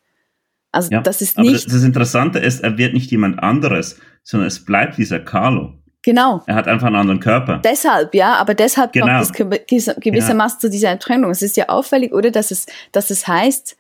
[0.72, 1.66] Also ja, das ist nicht.
[1.66, 5.74] Das, das Interessante ist, er wird nicht jemand anderes, sondern es bleibt dieser Carlo.
[6.02, 6.42] Genau.
[6.46, 7.60] Er hat einfach einen anderen Körper.
[7.64, 9.22] Deshalb, ja, aber deshalb genau.
[9.22, 10.60] kommt es gewissermaßen ja.
[10.60, 11.30] zu dieser Trennung.
[11.30, 13.76] Es ist ja auffällig, oder, dass es, dass es heißt,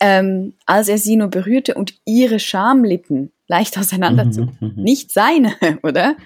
[0.00, 4.42] ähm, als er sie nur berührte und ihre Schamlippen leicht auseinander zu.
[4.42, 4.72] Mhm, mhm.
[4.76, 6.16] Nicht seine, oder?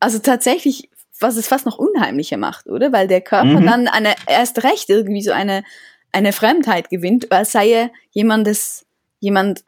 [0.00, 2.92] Also tatsächlich, was es fast noch unheimlicher macht, oder?
[2.92, 3.66] Weil der Körper mhm.
[3.66, 5.64] dann eine, erst recht irgendwie so eine,
[6.12, 8.86] eine Fremdheit gewinnt, weil sei er jemandes,
[9.20, 9.64] jemand,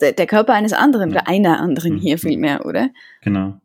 [0.00, 2.90] der, der Körper eines anderen oder einer anderen hier vielmehr, oder?
[3.22, 3.60] Genau.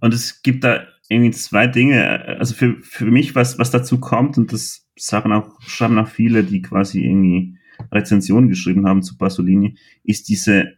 [0.00, 4.38] Und es gibt da irgendwie zwei Dinge, also für, für mich, was, was dazu kommt,
[4.38, 7.58] und das sagen auch, schreiben auch viele, die quasi irgendwie
[7.92, 10.74] Rezension geschrieben haben zu Pasolini, ist diese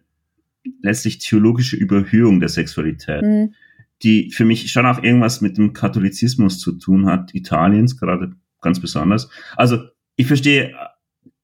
[0.83, 3.55] letztlich theologische Überhöhung der Sexualität, mhm.
[4.03, 8.81] die für mich schon auch irgendwas mit dem Katholizismus zu tun hat, Italiens gerade ganz
[8.81, 9.29] besonders.
[9.57, 9.79] Also
[10.17, 10.75] ich verstehe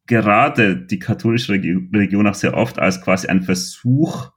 [0.06, 4.32] gerade die katholische Religion auch sehr oft als quasi ein Versuch,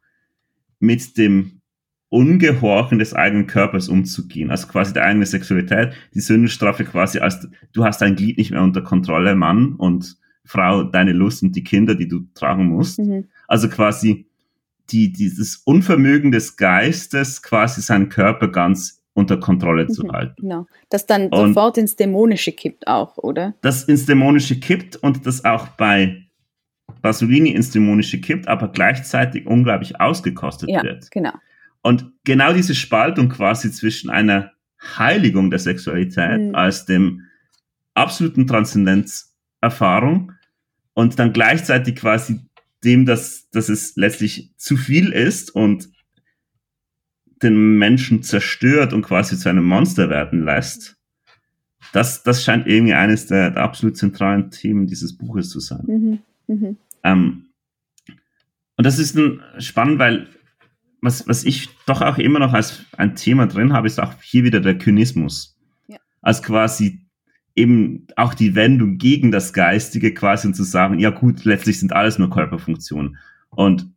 [0.79, 1.61] mit dem
[2.09, 7.83] Ungehorchen des eigenen Körpers umzugehen, also quasi der eigene Sexualität, die Sündenstrafe quasi als du
[7.83, 11.95] hast dein Glied nicht mehr unter Kontrolle, Mann und Frau, deine Lust und die Kinder,
[11.95, 12.99] die du tragen musst.
[12.99, 13.25] Mhm.
[13.47, 14.25] Also quasi
[14.91, 20.41] die, dieses Unvermögen des Geistes, quasi seinen Körper ganz unter Kontrolle zu mhm, halten.
[20.41, 20.67] Genau.
[20.89, 23.55] Das dann und sofort ins Dämonische kippt auch, oder?
[23.61, 26.25] Das ins Dämonische kippt und das auch bei
[27.01, 31.09] Basolini ins Dämonische kippt, aber gleichzeitig unglaublich ausgekostet ja, wird.
[31.11, 31.31] Genau.
[31.81, 34.51] Und genau diese Spaltung quasi zwischen einer
[34.97, 36.55] Heiligung der Sexualität mhm.
[36.55, 37.21] als dem
[37.93, 38.47] absoluten
[39.65, 40.31] Transzendenzerfahrung
[40.93, 42.39] und dann gleichzeitig quasi
[42.83, 45.89] dem, dass, dass es letztlich zu viel ist und
[47.41, 50.95] den Menschen zerstört und quasi zu einem Monster werden lässt.
[51.93, 55.83] Das, das scheint irgendwie eines der, der absolut zentralen Themen dieses Buches zu sein.
[55.87, 56.19] Mhm.
[56.47, 56.77] Mhm.
[57.03, 57.45] Ähm,
[58.77, 60.27] und das ist ein, spannend, weil
[61.01, 64.43] was, was ich doch auch immer noch als ein Thema drin habe, ist auch hier
[64.43, 65.57] wieder der Kynismus.
[65.87, 65.97] Ja.
[66.21, 67.04] Als quasi
[67.55, 71.93] eben auch die Wendung gegen das Geistige quasi und zu sagen, ja gut, letztlich sind
[71.93, 73.17] alles nur Körperfunktionen.
[73.49, 73.89] Und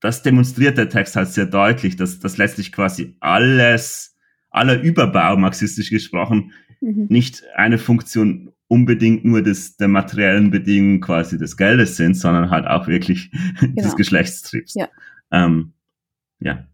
[0.00, 4.16] das demonstriert der Text halt sehr deutlich, dass, dass letztlich quasi alles,
[4.50, 7.06] aller Überbau, marxistisch gesprochen, mhm.
[7.08, 12.66] nicht eine Funktion unbedingt nur des, der materiellen Bedingungen quasi des Geldes sind, sondern halt
[12.66, 13.82] auch wirklich genau.
[13.82, 14.74] des Geschlechtstriebs.
[14.74, 14.88] Ja.
[15.32, 15.72] Ähm,
[16.40, 16.64] ja.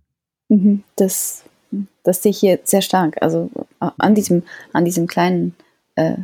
[0.49, 1.44] Mhm, das,
[2.03, 3.23] das sehe ich hier sehr stark.
[3.23, 4.42] Also äh, an diesem,
[4.73, 5.55] an diesem kleinen,
[5.97, 6.17] äh,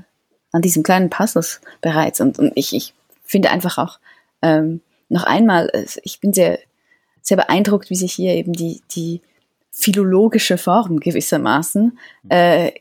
[0.52, 2.20] an diesem kleinen Passus bereits.
[2.20, 3.98] Und, und ich, ich finde einfach auch
[4.42, 5.70] ähm, noch einmal,
[6.02, 6.58] ich bin sehr,
[7.22, 9.20] sehr beeindruckt, wie sich hier eben die, die
[9.70, 12.72] philologische Form gewissermaßen äh,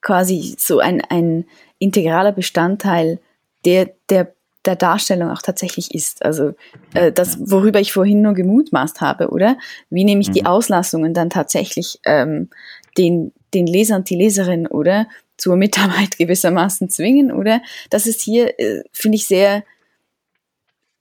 [0.00, 1.46] quasi so ein, ein
[1.78, 3.18] integraler Bestandteil
[3.64, 4.32] der, der,
[4.64, 6.24] der Darstellung auch tatsächlich ist.
[6.24, 6.54] Also
[6.94, 9.56] äh, das, worüber ich vorhin nur gemutmaßt habe, oder?
[9.90, 10.32] Wie nämlich mhm.
[10.34, 12.50] die Auslassungen dann tatsächlich ähm,
[12.98, 15.06] den, den Leser und die Leserin, oder?
[15.42, 17.62] Zur Mitarbeit gewissermaßen zwingen, oder?
[17.90, 19.64] Das ist hier, äh, finde ich, sehr,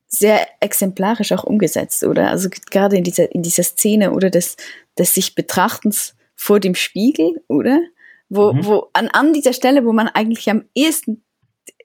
[0.08, 2.30] sehr exemplarisch auch umgesetzt, oder?
[2.30, 4.58] Also gerade in dieser, in dieser Szene, oder des,
[4.97, 7.80] des sich Betrachtens vor dem Spiegel, oder?
[8.32, 8.65] wo, mhm.
[8.65, 11.23] wo an, an dieser Stelle, wo man eigentlich am ehesten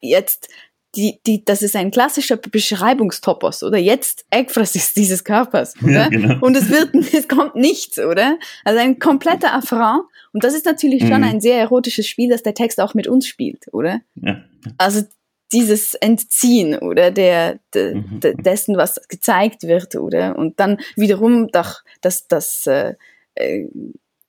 [0.01, 0.49] jetzt
[0.95, 3.77] die, die, das ist ein klassischer Beschreibungstopos, oder?
[3.77, 5.93] Jetzt Ekphrasis dieses Körpers, oder?
[5.93, 6.39] Ja, genau.
[6.41, 8.39] Und es wird, es kommt nichts, oder?
[8.65, 10.05] Also ein kompletter Affront.
[10.37, 11.09] Und das ist natürlich mhm.
[11.09, 14.03] schon ein sehr erotisches Spiel, das der Text auch mit uns spielt, oder?
[14.17, 14.45] Ja.
[14.77, 15.01] Also
[15.51, 17.11] dieses Entziehen, oder?
[17.11, 18.21] Der, de, mhm.
[18.21, 20.37] de, dessen, was gezeigt wird, oder?
[20.37, 22.97] Und dann wiederum doch, das, das, äh,
[23.37, 23.67] äh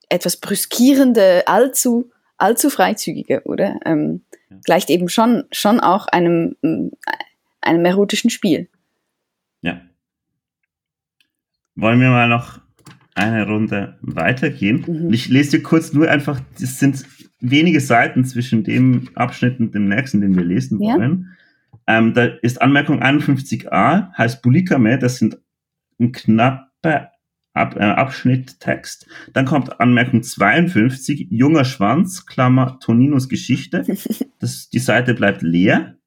[0.08, 3.78] etwas brüskierende, allzu, allzu freizügige, oder?
[3.84, 4.58] Ähm, ja.
[4.63, 6.88] Gleicht eben schon, schon auch einem, mm,
[7.60, 8.70] einem erotischen Spiel.
[9.62, 9.82] Ja.
[11.76, 12.62] Wollen wir mal noch
[13.17, 14.86] eine Runde weitergehen?
[14.88, 15.13] Mhm.
[15.13, 17.03] Ich lese dir kurz nur einfach, das sind
[17.39, 21.27] wenige Seiten zwischen dem Abschnitt und dem nächsten, den wir lesen wollen.
[21.88, 21.97] Ja.
[21.97, 25.38] Ähm, da ist Anmerkung 51a, heißt Bulikame, das sind
[25.99, 27.10] ein knappe
[27.58, 29.08] Ab, äh, Abschnitt Text.
[29.34, 33.84] Dann kommt Anmerkung 52, junger Schwanz, Klammer, Toninos Geschichte.
[34.39, 35.97] Das, die Seite bleibt leer.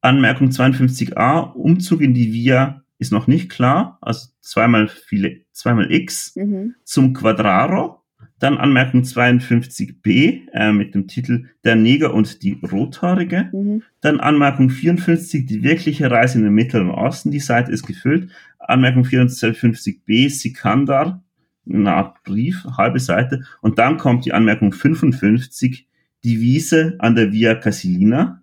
[0.00, 6.34] Anmerkung 52a, Umzug in die Via ist noch nicht klar, also zweimal viele, zweimal x
[6.36, 6.74] mhm.
[6.84, 8.02] zum Quadraro.
[8.38, 13.48] Dann Anmerkung 52b äh, mit dem Titel Der Neger und die Rothaarige.
[13.52, 13.82] Mhm.
[14.02, 17.30] Dann Anmerkung 54, die wirkliche Reise in den Mittleren Osten.
[17.30, 18.30] Die Seite ist gefüllt.
[18.58, 21.24] Anmerkung 54b, Sikandar,
[21.68, 23.42] eine Art Brief, halbe Seite.
[23.62, 25.88] Und dann kommt die Anmerkung 55,
[26.24, 28.42] die Wiese an der Via Casilina.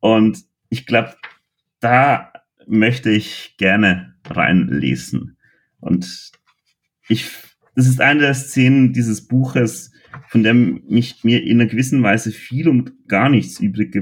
[0.00, 1.14] Und ich glaube,
[1.80, 2.31] da
[2.66, 5.36] möchte ich gerne reinlesen.
[5.80, 6.32] Und
[7.08, 7.30] ich,
[7.74, 9.92] das ist eine der Szenen dieses Buches,
[10.28, 13.94] von dem mich, mir in einer gewissen Weise viel und gar nichts übrig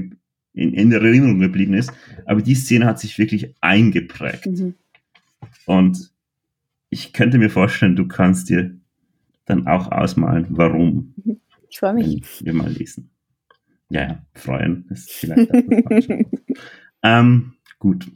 [0.53, 1.91] in, in der Erinnerung geblieben ist.
[2.25, 4.47] Aber die Szene hat sich wirklich eingeprägt.
[4.47, 4.75] Mhm.
[5.65, 6.11] Und
[6.89, 8.77] ich könnte mir vorstellen, du kannst dir
[9.45, 11.15] dann auch ausmalen, warum.
[11.69, 12.43] Ich freue mich.
[12.43, 13.09] wir mal lesen.
[13.89, 15.51] Ja, ja, freuen ist vielleicht
[17.03, 18.11] ähm, Gut.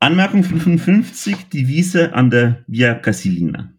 [0.00, 3.72] Anmerkung 55, die Wiese an der Via Casilina.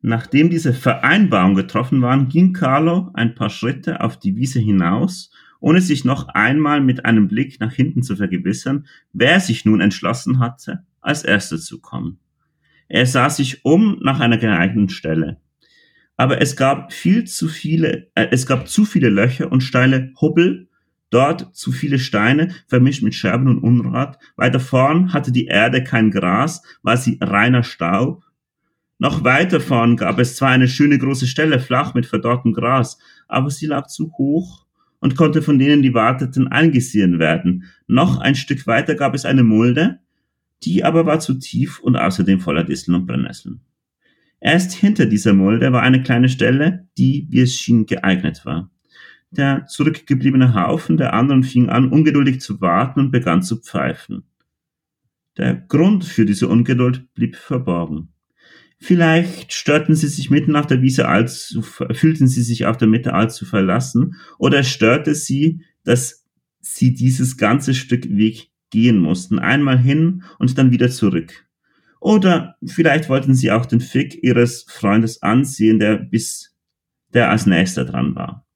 [0.00, 5.30] Nachdem diese Vereinbarung getroffen waren, ging Carlo ein paar Schritte auf die Wiese hinaus
[5.60, 10.38] ohne sich noch einmal mit einem Blick nach hinten zu vergewissern, wer sich nun entschlossen
[10.38, 12.18] hatte, als erster zu kommen.
[12.88, 15.38] Er sah sich um nach einer geeigneten Stelle.
[16.16, 20.68] aber es gab viel zu viele, äh, es gab zu viele Löcher und steile Hubbel,
[21.10, 24.18] dort zu viele Steine, vermischt mit Scherben und Unrat.
[24.36, 28.24] Weiter vorn hatte die Erde kein Gras, war sie reiner Staub.
[28.98, 32.98] Noch weiter vorn gab es zwar eine schöne große Stelle, flach mit verdorrtem Gras,
[33.28, 34.66] aber sie lag zu hoch
[35.00, 37.64] und konnte von denen, die warteten, eingesehen werden.
[37.86, 40.00] Noch ein Stück weiter gab es eine Mulde,
[40.62, 43.60] die aber war zu tief und außerdem voller Disteln und Brennnesseln.
[44.40, 48.70] Erst hinter dieser Mulde war eine kleine Stelle, die, wie es schien, geeignet war.
[49.30, 54.24] Der zurückgebliebene Haufen der anderen fing an, ungeduldig zu warten und begann zu pfeifen.
[55.36, 58.08] Der Grund für diese Ungeduld blieb verborgen.
[58.78, 63.12] Vielleicht störten sie sich mitten auf der Wiese allzu, fühlten sie sich auf der Mitte
[63.12, 66.24] allzu verlassen, oder störte sie, dass
[66.60, 71.46] sie dieses ganze Stück Weg gehen mussten, einmal hin und dann wieder zurück.
[72.00, 76.56] Oder vielleicht wollten sie auch den Fick ihres Freundes ansehen, der bis,
[77.12, 78.46] der als nächster dran war.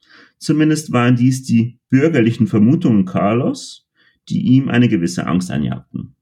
[0.45, 3.88] Zumindest waren dies die bürgerlichen Vermutungen Carlos,
[4.28, 6.16] die ihm eine gewisse Angst einjagten.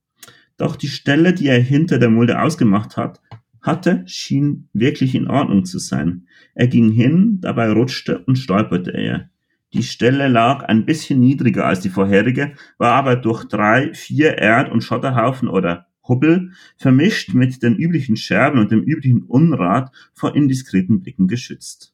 [0.57, 3.21] Doch die Stelle, die er hinter der Mulde ausgemacht hat,
[3.61, 6.29] hatte, schien wirklich in Ordnung zu sein.
[6.55, 9.29] Er ging hin, dabei rutschte und stolperte er.
[9.73, 14.71] Die Stelle lag ein bisschen niedriger als die vorherige, war aber durch drei, vier Erd-
[14.71, 21.03] und Schotterhaufen oder Hubbel, vermischt mit den üblichen Scherben und dem üblichen Unrat vor indiskreten
[21.03, 21.93] Blicken geschützt.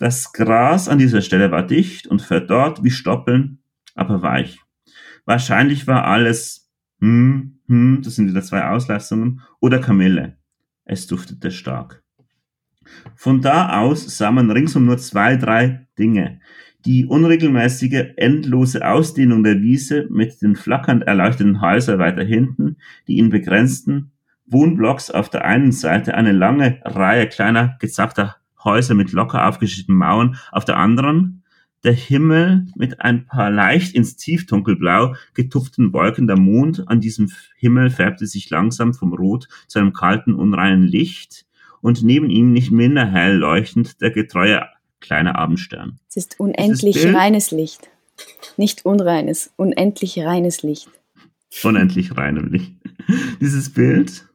[0.00, 3.58] Das Gras an dieser Stelle war dicht und verdorrt wie Stoppeln,
[3.94, 4.58] aber weich.
[5.26, 10.38] Wahrscheinlich war alles, hm, hm, das sind wieder zwei Auslassungen, oder Kamille.
[10.86, 12.02] Es duftete stark.
[13.14, 16.40] Von da aus sah man ringsum nur zwei, drei Dinge.
[16.86, 23.28] Die unregelmäßige, endlose Ausdehnung der Wiese mit den flackernd erleuchteten Häusern weiter hinten, die in
[23.28, 24.12] begrenzten
[24.46, 30.36] Wohnblocks auf der einen Seite eine lange Reihe kleiner, gezackter Häuser mit locker aufgeschnittenen Mauern
[30.52, 31.42] auf der anderen,
[31.82, 37.90] der Himmel mit ein paar leicht ins Tiefdunkelblau getupften Wolken, der Mond an diesem Himmel
[37.90, 41.46] färbte sich langsam vom Rot zu einem kalten, unreinen Licht,
[41.80, 44.66] und neben ihm nicht minder hell leuchtend der getreue
[45.00, 45.98] kleiner Abendstern.
[46.08, 47.88] Es ist unendlich reines Licht.
[48.58, 50.90] Nicht unreines, unendlich reines Licht.
[51.62, 52.72] Unendlich reines Licht.
[53.40, 54.28] Dieses Bild,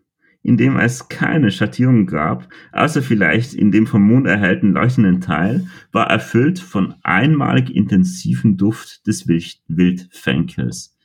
[0.46, 5.68] in dem es keine Schattierung gab, außer vielleicht in dem vom Mond erhellten leuchtenden Teil,
[5.92, 10.96] war erfüllt von einmalig intensiven Duft des Wildfenkels.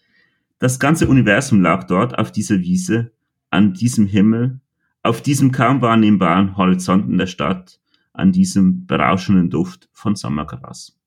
[0.58, 3.12] Das ganze Universum lag dort auf dieser Wiese,
[3.48, 4.60] an diesem Himmel,
[5.02, 7.80] auf diesem kaum wahrnehmbaren Horizonten der Stadt,
[8.12, 11.00] an diesem berauschenden Duft von Sommergras.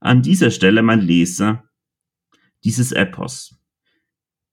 [0.00, 1.62] An dieser Stelle, mein Leser,
[2.64, 3.56] dieses Epos.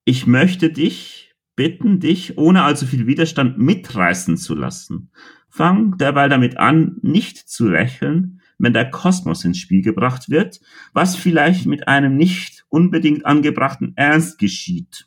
[0.05, 1.30] Ich möchte dich
[1.61, 5.11] bitten, dich ohne allzu viel Widerstand mitreißen zu lassen.
[5.47, 10.59] Fang derweil damit an, nicht zu lächeln, wenn der Kosmos ins Spiel gebracht wird,
[10.93, 15.05] was vielleicht mit einem nicht unbedingt angebrachten Ernst geschieht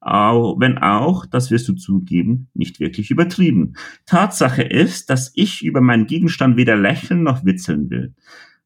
[0.00, 3.74] auch, wenn auch, das wirst du zugeben, nicht wirklich übertrieben.
[4.06, 8.14] Tatsache ist, dass ich über meinen Gegenstand weder lächeln noch witzeln will.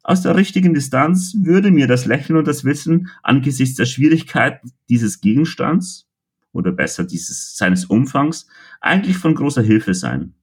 [0.03, 4.61] Aus der richtigen Distanz würde mir das Lächeln und das Witzeln angesichts der Schwierigkeit
[4.91, 6.12] dieses Gegenstands
[6.53, 8.47] oder besser dieses seines Umfangs
[8.81, 10.35] eigentlich von großer Hilfe sein.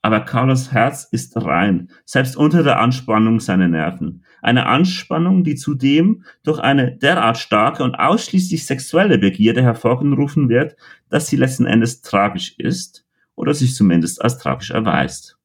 [0.00, 4.24] Aber Carlos Herz ist rein, selbst unter der Anspannung seiner Nerven.
[4.40, 10.76] Eine Anspannung, die zudem durch eine derart starke und ausschließlich sexuelle Begierde hervorgerufen wird,
[11.08, 13.04] dass sie letzten Endes tragisch ist
[13.34, 15.36] oder sich zumindest als tragisch erweist.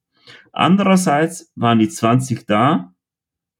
[0.52, 2.94] Andererseits waren die 20 da,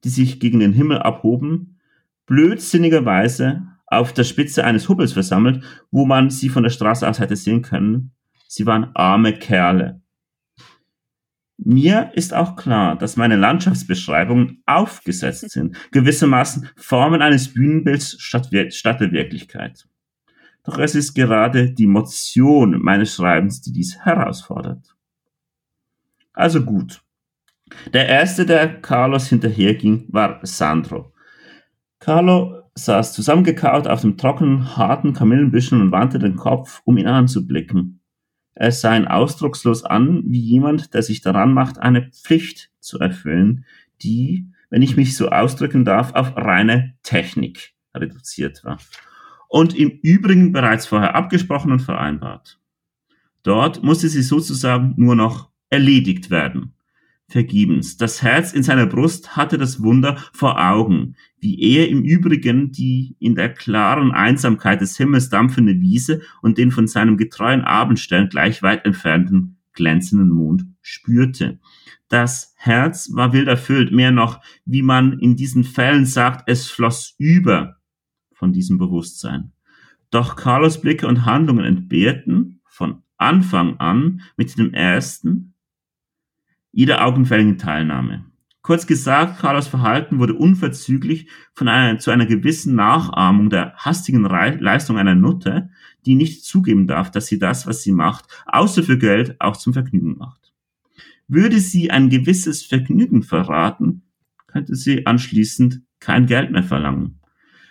[0.04, 1.80] die sich gegen den Himmel abhoben,
[2.26, 3.66] blödsinnigerweise
[3.98, 7.62] auf der Spitze eines Hubbels versammelt, wo man sie von der Straße aus hätte sehen
[7.62, 8.12] können.
[8.48, 10.02] Sie waren arme Kerle
[11.56, 19.00] mir ist auch klar, dass meine Landschaftsbeschreibungen aufgesetzt sind, gewissermaßen Formen eines Bühnenbilds statt, statt
[19.00, 19.86] der Wirklichkeit.
[20.64, 24.94] Doch es ist gerade die Motion meines Schreibens, die dies herausfordert.
[26.32, 27.02] Also gut.
[27.92, 31.12] Der erste, der Carlos hinterherging, war Sandro.
[32.00, 38.00] Carlo saß zusammengekaut auf dem trockenen, harten Kamillenbüschel und wandte den Kopf, um ihn anzublicken.
[38.54, 43.64] Er sah ihn ausdruckslos an, wie jemand, der sich daran macht, eine Pflicht zu erfüllen,
[44.02, 48.78] die, wenn ich mich so ausdrücken darf, auf reine Technik reduziert war.
[49.48, 52.60] Und im Übrigen bereits vorher abgesprochen und vereinbart.
[53.42, 56.74] Dort musste sie sozusagen nur noch erledigt werden
[57.28, 57.96] vergebens.
[57.96, 63.16] Das Herz in seiner Brust hatte das Wunder vor Augen, wie er im Übrigen die
[63.18, 68.62] in der klaren Einsamkeit des Himmels dampfende Wiese und den von seinem getreuen Abendstern gleich
[68.62, 71.58] weit entfernten glänzenden Mond spürte.
[72.08, 77.14] Das Herz war wild erfüllt, mehr noch, wie man in diesen Fällen sagt, es floss
[77.18, 77.76] über
[78.32, 79.52] von diesem Bewusstsein.
[80.10, 85.53] Doch Carlos Blicke und Handlungen entbehrten von Anfang an mit dem ersten
[86.74, 88.24] jeder augenfälligen Teilnahme.
[88.60, 94.56] Kurz gesagt, Carlos Verhalten wurde unverzüglich von einer, zu einer gewissen Nachahmung der hastigen Re
[94.58, 95.70] Leistung einer Nutte,
[96.04, 99.72] die nicht zugeben darf, dass sie das, was sie macht, außer für Geld auch zum
[99.72, 100.52] Vergnügen macht.
[101.28, 104.02] Würde sie ein gewisses Vergnügen verraten,
[104.46, 107.20] könnte sie anschließend kein Geld mehr verlangen.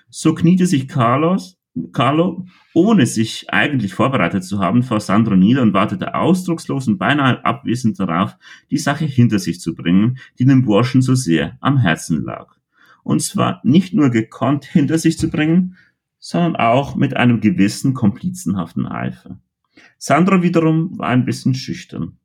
[0.10, 1.60] So kniete sich Carlos,
[1.92, 7.44] Carlo, ohne sich eigentlich vorbereitet zu haben, vor Sandro nieder und wartete ausdruckslos und beinahe
[7.44, 8.38] abwesend darauf,
[8.70, 12.56] die Sache hinter sich zu bringen, die dem Burschen so sehr am Herzen lag.
[13.04, 15.76] Und zwar nicht nur gekonnt hinter sich zu bringen,
[16.20, 19.40] sondern auch mit einem gewissen komplizenhaften Eifer.
[19.98, 22.18] Sandro wiederum war ein bisschen schüchtern.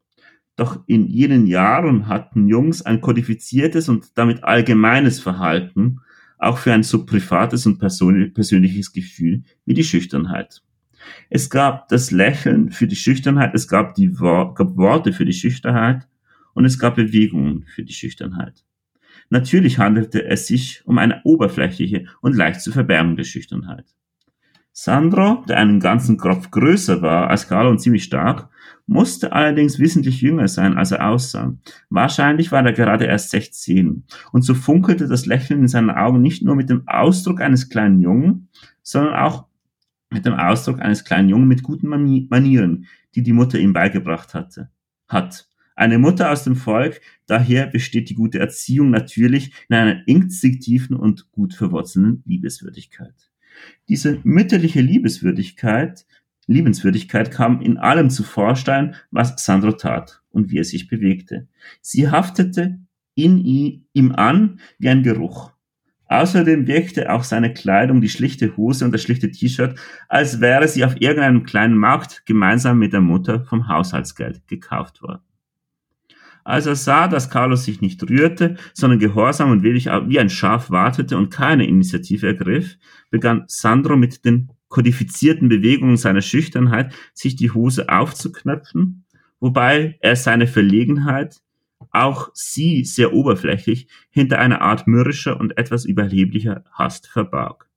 [0.56, 6.00] Doch in jenen Jahren hatten Jungs ein kodifiziertes und damit allgemeines Verhalten,
[6.38, 10.62] auch für ein so privates und persönliches Gefühl wie die Schüchternheit.
[11.30, 16.08] Es gab das Lächeln für die Schüchternheit, es gab, die gab Worte für die Schüchternheit
[16.54, 18.64] und es gab Bewegungen für die Schüchternheit.
[19.30, 23.94] Natürlich handelte es sich um eine oberflächliche und leicht zu verbergende Schüchternheit.
[24.72, 28.48] Sandro, der einen ganzen Kopf größer war als Carlo und ziemlich stark,
[28.86, 31.56] musste allerdings wesentlich jünger sein, als er aussah.
[31.90, 34.04] Wahrscheinlich war er gerade erst 16.
[34.32, 38.00] Und so funkelte das Lächeln in seinen Augen nicht nur mit dem Ausdruck eines kleinen
[38.00, 38.48] Jungen,
[38.82, 39.46] sondern auch
[40.10, 44.70] mit dem Ausdruck eines kleinen Jungen mit guten Manieren, die die Mutter ihm beigebracht hatte,
[45.06, 45.48] hat.
[45.76, 51.30] Eine Mutter aus dem Volk, daher besteht die gute Erziehung natürlich in einer instinktiven und
[51.30, 53.27] gut verwurzelten Liebeswürdigkeit.
[53.88, 56.06] Diese mütterliche Liebeswürdigkeit,
[56.46, 61.48] Liebenswürdigkeit kam in allem zu Vorstein, was Sandro tat und wie er sich bewegte.
[61.80, 62.78] Sie haftete
[63.14, 63.38] in
[63.92, 65.52] ihm an wie ein Geruch.
[66.06, 69.78] Außerdem wirkte auch seine Kleidung, die schlichte Hose und das schlichte T-Shirt,
[70.08, 75.27] als wäre sie auf irgendeinem kleinen Markt gemeinsam mit der Mutter vom Haushaltsgeld gekauft worden.
[76.48, 80.70] Als er sah, dass Carlos sich nicht rührte, sondern gehorsam und willig wie ein Schaf
[80.70, 82.78] wartete und keine Initiative ergriff,
[83.10, 89.04] begann Sandro mit den kodifizierten Bewegungen seiner Schüchternheit, sich die Hose aufzuknöpfen,
[89.40, 91.36] wobei er seine Verlegenheit,
[91.90, 97.68] auch sie sehr oberflächlich, hinter einer Art mürrischer und etwas überheblicher Hast verbarg.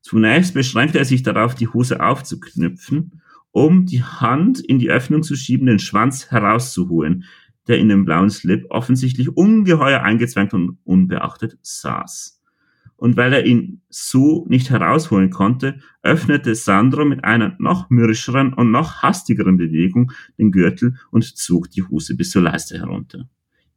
[0.00, 5.36] Zunächst beschränkte er sich darauf, die Hose aufzuknüpfen, um die Hand in die Öffnung zu
[5.36, 7.24] schieben, den Schwanz herauszuholen,
[7.70, 12.42] der in dem blauen Slip offensichtlich ungeheuer eingezwängt und unbeachtet saß.
[12.96, 18.70] Und weil er ihn so nicht herausholen konnte, öffnete Sandro mit einer noch mürrischeren und
[18.72, 23.28] noch hastigeren Bewegung den Gürtel und zog die Hose bis zur Leiste herunter.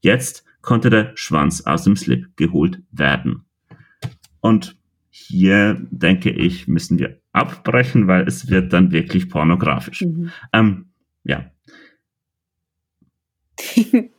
[0.01, 3.45] Jetzt konnte der Schwanz aus dem Slip geholt werden.
[4.41, 4.75] Und
[5.09, 10.01] hier denke ich, müssen wir abbrechen, weil es wird dann wirklich pornografisch.
[10.01, 10.31] Mhm.
[10.51, 10.85] Ähm,
[11.23, 11.52] ja,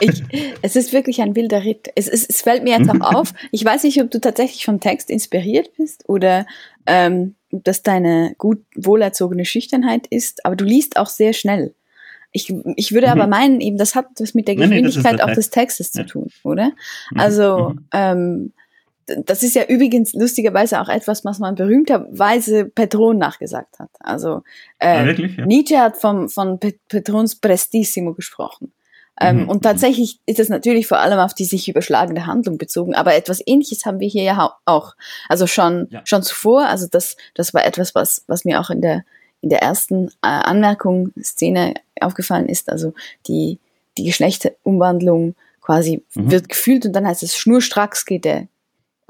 [0.00, 0.22] ich,
[0.62, 1.88] es ist wirklich ein wilder Ritt.
[1.94, 3.34] Es, es, es fällt mir jetzt auch auf.
[3.50, 6.46] Ich weiß nicht, ob du tatsächlich vom Text inspiriert bist oder
[6.86, 11.74] ähm, dass deine gut wohlerzogene Schüchternheit ist, aber du liest auch sehr schnell.
[12.32, 13.12] Ich, ich würde mhm.
[13.12, 16.00] aber meinen, eben, das hat das mit der Geschwindigkeit nee, nee, auch des Textes ja.
[16.00, 16.72] zu tun, oder?
[17.10, 17.20] Mhm.
[17.20, 17.86] Also, mhm.
[17.92, 18.52] ähm,
[19.06, 23.90] das ist ja übrigens lustigerweise auch etwas, was man berühmterweise Petron nachgesagt hat.
[24.00, 24.42] Also
[24.78, 25.46] äh, ah, wirklich, ja.
[25.46, 28.72] Nietzsche hat vom, von Petrons Prestissimo gesprochen.
[29.20, 29.48] Ähm, mhm.
[29.48, 33.42] Und tatsächlich ist es natürlich vor allem auf die sich überschlagende Handlung bezogen, aber etwas
[33.44, 34.94] ähnliches haben wir hier ja auch.
[35.28, 36.00] Also schon, ja.
[36.04, 39.04] schon zuvor, also das, das war etwas, was, was mir auch in der,
[39.42, 42.70] in der ersten äh, Anmerkung, Szene aufgefallen ist.
[42.70, 42.94] Also
[43.26, 43.58] die,
[43.98, 46.30] die Geschlechterumwandlung quasi mhm.
[46.30, 48.48] wird gefühlt und dann heißt es schnurstracks geht der,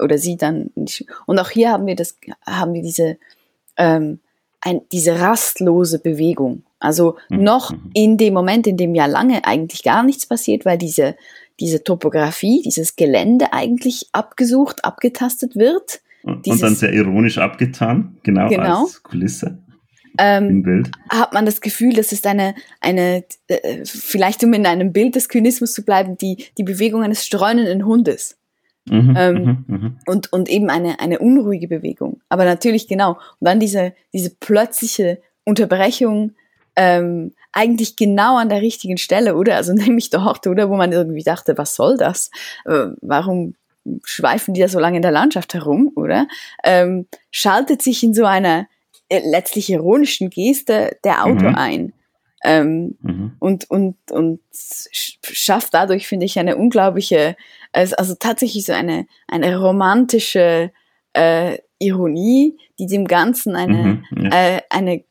[0.03, 1.05] oder sie dann nicht.
[1.25, 3.17] Und auch hier haben wir das, haben wir diese,
[3.77, 4.19] ähm,
[4.61, 6.63] ein, diese rastlose Bewegung.
[6.79, 7.43] Also mhm.
[7.43, 7.91] noch mhm.
[7.93, 11.15] in dem Moment, in dem ja lange eigentlich gar nichts passiert, weil diese,
[11.59, 16.01] diese Topografie, dieses Gelände eigentlich abgesucht, abgetastet wird.
[16.23, 18.83] Und, dieses, und dann sehr ironisch abgetan, genau, genau.
[18.83, 19.59] als Kulisse.
[20.19, 25.15] Ähm, hat man das Gefühl, das ist eine, eine äh, vielleicht um in einem Bild
[25.15, 28.37] des Kynismus zu bleiben, die, die Bewegung eines streunenden Hundes.
[28.89, 29.97] Mhm, ähm, mhm, mhm.
[30.05, 32.19] und, und eben eine, eine unruhige Bewegung.
[32.29, 33.11] Aber natürlich genau.
[33.39, 36.33] Und dann diese, diese plötzliche Unterbrechung,
[36.75, 39.55] ähm, eigentlich genau an der richtigen Stelle, oder?
[39.55, 40.69] Also nämlich dort, oder?
[40.69, 42.29] Wo man irgendwie dachte, was soll das?
[42.65, 43.55] Äh, warum
[44.03, 46.27] schweifen die da so lange in der Landschaft herum, oder?
[46.63, 48.67] Ähm, schaltet sich in so einer
[49.09, 51.55] äh, letztlich ironischen Geste der Autor mhm.
[51.55, 51.93] ein.
[52.45, 53.31] Ähm, mhm.
[53.39, 57.37] und, und, und schafft dadurch, finde ich, eine unglaubliche,
[57.71, 60.71] also, tatsächlich so eine, eine romantische
[61.13, 64.29] äh, Ironie, die dem Ganzen eine, mhm, ja.
[64.29, 65.03] äh, eine,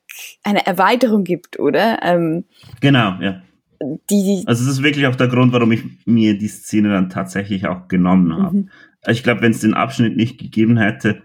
[0.43, 2.01] eine Erweiterung gibt, oder?
[2.03, 2.45] Ähm,
[2.81, 3.43] genau, ja.
[3.81, 7.11] Die, die, also das ist wirklich auch der Grund, warum ich mir die Szene dann
[7.11, 8.57] tatsächlich auch genommen habe.
[8.57, 8.71] Mhm.
[9.09, 11.23] Ich glaube, wenn es den Abschnitt nicht gegeben hätte,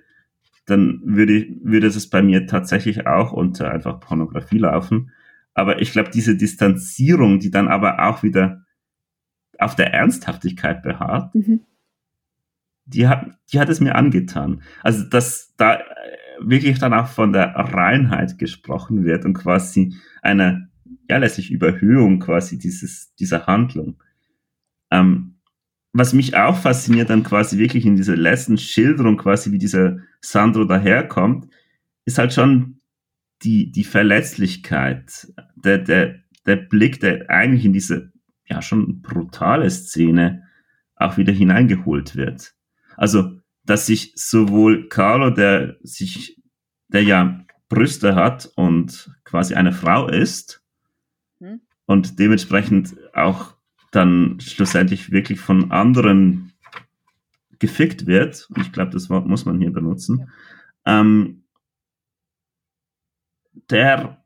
[0.65, 5.11] dann würde, würde es bei mir tatsächlich auch unter einfach Pornografie laufen.
[5.57, 8.63] Aber ich glaube, diese Distanzierung, die dann aber auch wieder
[9.57, 11.61] auf der Ernsthaftigkeit beharrt, mhm.
[12.85, 14.61] die, hat, die hat es mir angetan.
[14.83, 15.79] Also, dass da
[16.39, 20.69] wirklich dann auch von der Reinheit gesprochen wird und quasi eine,
[21.09, 24.03] ja, letztlich Überhöhung quasi dieses, dieser Handlung.
[24.91, 25.39] Ähm,
[25.91, 30.65] was mich auch fasziniert dann quasi wirklich in dieser letzten Schilderung quasi, wie dieser Sandro
[30.65, 31.47] daherkommt,
[32.05, 32.76] ist halt schon
[33.43, 38.11] die, die Verletzlichkeit, der, der, der Blick, der eigentlich in diese
[38.45, 40.43] ja schon brutale Szene
[40.95, 42.55] auch wieder hineingeholt wird.
[42.95, 46.41] Also, dass sich sowohl Carlo, der sich,
[46.87, 50.63] der ja Brüste hat und quasi eine Frau ist
[51.39, 51.61] hm.
[51.85, 53.55] und dementsprechend auch
[53.91, 56.53] dann schlussendlich wirklich von anderen
[57.59, 60.29] gefickt wird, ich glaube, das Wort muss man hier benutzen,
[60.85, 61.01] ja.
[61.01, 61.36] ähm,
[63.69, 64.23] der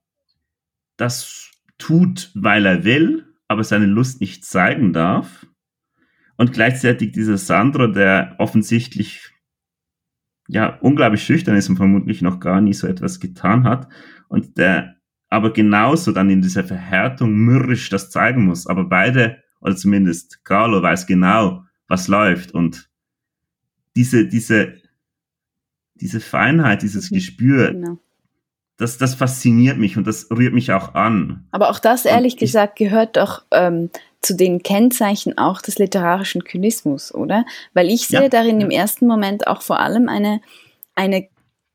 [0.98, 5.46] das tut, weil er will, aber seine Lust nicht zeigen darf.
[6.38, 9.32] Und gleichzeitig dieser Sandro, der offensichtlich
[10.48, 13.88] ja unglaublich schüchtern ist und vermutlich noch gar nie so etwas getan hat
[14.28, 14.96] und der
[15.30, 18.68] aber genauso dann in dieser Verhärtung mürrisch das zeigen muss.
[18.68, 22.90] Aber beide, oder zumindest Carlo weiß genau, was läuft und
[23.96, 24.74] diese, diese,
[25.96, 27.16] diese Feinheit, dieses mhm.
[27.16, 28.00] Gespür, genau
[28.82, 31.46] das, das fasziniert mich und das rührt mich auch an.
[31.52, 36.44] Aber auch das, ehrlich ich, gesagt, gehört doch ähm, zu den Kennzeichen auch des literarischen
[36.44, 37.46] Kynismus, oder?
[37.74, 38.66] Weil ich sehe ja, darin ja.
[38.66, 40.42] im ersten Moment auch vor allem eine,
[40.96, 41.28] eine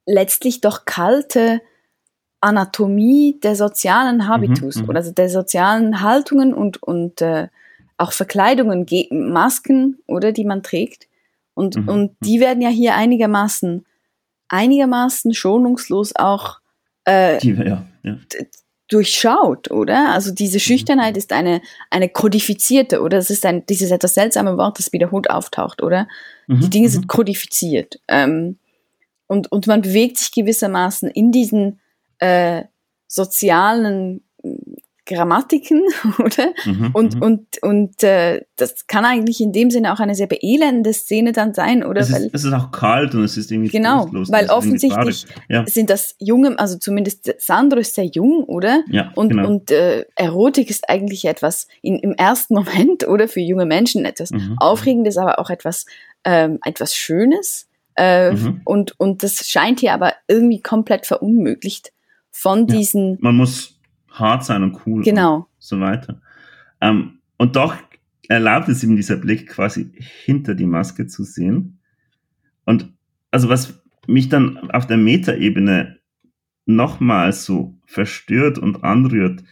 [0.05, 1.61] letztlich doch kalte
[2.41, 4.89] Anatomie der sozialen Habitus mhm, mhm.
[4.89, 7.49] oder also der sozialen Haltungen und, und äh,
[7.99, 11.07] auch Verkleidungen, Masken, oder, die man trägt.
[11.55, 11.89] Und, mhm.
[11.89, 12.17] und mhm.
[12.21, 13.87] die werden ja hier einigermaßen,
[14.49, 16.61] einigermaßen schonungslos auch
[17.07, 18.19] äh, Die, ja, ja.
[18.89, 20.13] durchschaut, oder?
[20.13, 21.19] Also diese Schüchternheit mhm.
[21.19, 25.83] ist eine, eine kodifizierte, oder es ist ein, dieses etwas seltsame Wort, das wiederholt auftaucht,
[25.83, 26.07] oder?
[26.47, 26.61] Mhm.
[26.61, 27.09] Die Dinge sind mhm.
[27.09, 28.01] kodifiziert.
[28.09, 28.59] Ähm,
[29.27, 31.81] und, und man bewegt sich gewissermaßen in diesen
[32.19, 32.65] äh,
[33.09, 34.23] sozialen
[35.07, 35.83] Grammatiken,
[36.19, 36.53] oder?
[36.65, 37.23] Mhm, und mhm.
[37.23, 41.55] und, und äh, das kann eigentlich in dem Sinne auch eine sehr beelende Szene dann
[41.55, 42.01] sein, oder?
[42.01, 45.65] Es ist, es ist auch kalt und es ist irgendwie Genau, weil offensichtlich ja.
[45.67, 48.83] sind das junge, also zumindest Sandro ist sehr jung, oder?
[48.89, 49.49] Ja, und genau.
[49.49, 54.31] und äh, Erotik ist eigentlich etwas in, im ersten Moment, oder für junge Menschen etwas
[54.31, 54.57] mhm.
[54.59, 55.87] Aufregendes, aber auch etwas,
[56.25, 57.69] ähm, etwas Schönes.
[57.99, 58.61] Äh, mhm.
[58.65, 61.93] und, und das scheint hier aber irgendwie komplett verunmöglicht
[62.31, 63.13] von diesen.
[63.13, 63.76] Ja, man muss
[64.19, 65.37] hart sein und cool genau.
[65.37, 66.21] und so weiter.
[66.81, 67.77] Ähm, und doch
[68.29, 69.93] erlaubt es ihm dieser Blick quasi
[70.25, 71.79] hinter die Maske zu sehen.
[72.65, 72.93] Und
[73.31, 75.99] also was mich dann auf der Metaebene
[76.65, 79.45] nochmal so verstört und anrührt,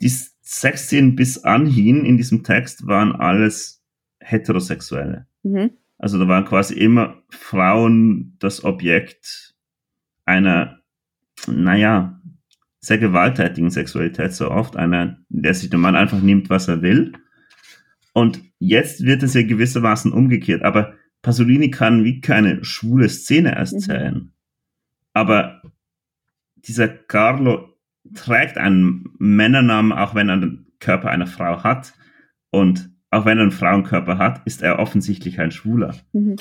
[0.00, 3.82] die Sexszenen bis anhin in diesem Text waren alles
[4.20, 5.26] Heterosexuelle.
[5.42, 5.70] Mhm.
[5.98, 9.54] Also da waren quasi immer Frauen das Objekt
[10.24, 10.80] einer,
[11.46, 12.20] naja,
[12.82, 17.12] sehr gewalttätigen Sexualität so oft, einer, der sich der Mann einfach nimmt, was er will.
[18.12, 20.62] Und jetzt wird es ja gewissermaßen umgekehrt.
[20.62, 24.14] Aber Pasolini kann wie keine schwule Szene erzählen.
[24.14, 24.32] Mhm.
[25.14, 25.62] Aber
[26.56, 27.76] dieser Carlo
[28.14, 31.94] trägt einen Männernamen, auch wenn er den Körper einer Frau hat.
[32.50, 35.94] Und auch wenn er einen Frauenkörper hat, ist er offensichtlich ein Schwuler.
[36.12, 36.36] Mhm.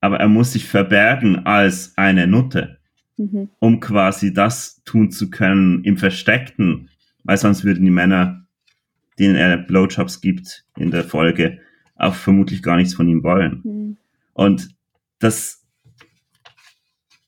[0.00, 2.75] Aber er muss sich verbergen als eine Nutte
[3.16, 3.48] mhm.
[3.58, 6.90] um quasi das tun zu können im Versteckten,
[7.24, 8.46] weil sonst würden die Männer,
[9.18, 11.60] denen er Blowjobs gibt in der Folge,
[11.94, 13.60] auch vermutlich gar nichts von ihm wollen.
[13.64, 13.96] Mhm.
[14.34, 14.68] Und
[15.18, 15.64] das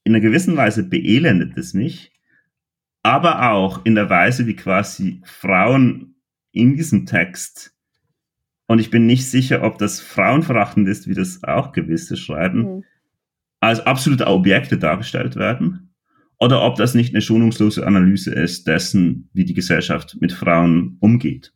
[0.04, 2.12] in einer gewissen Weise beelendet es mich,
[3.02, 6.16] aber auch in der Weise, wie quasi Frauen
[6.52, 7.74] in diesem Text
[8.70, 12.84] und ich bin nicht sicher, ob das frauenverachtend ist, wie das auch gewisse schreiben, mhm
[13.60, 15.94] als absolute Objekte dargestellt werden
[16.38, 21.52] oder ob das nicht eine schonungslose Analyse ist dessen, wie die Gesellschaft mit Frauen umgeht.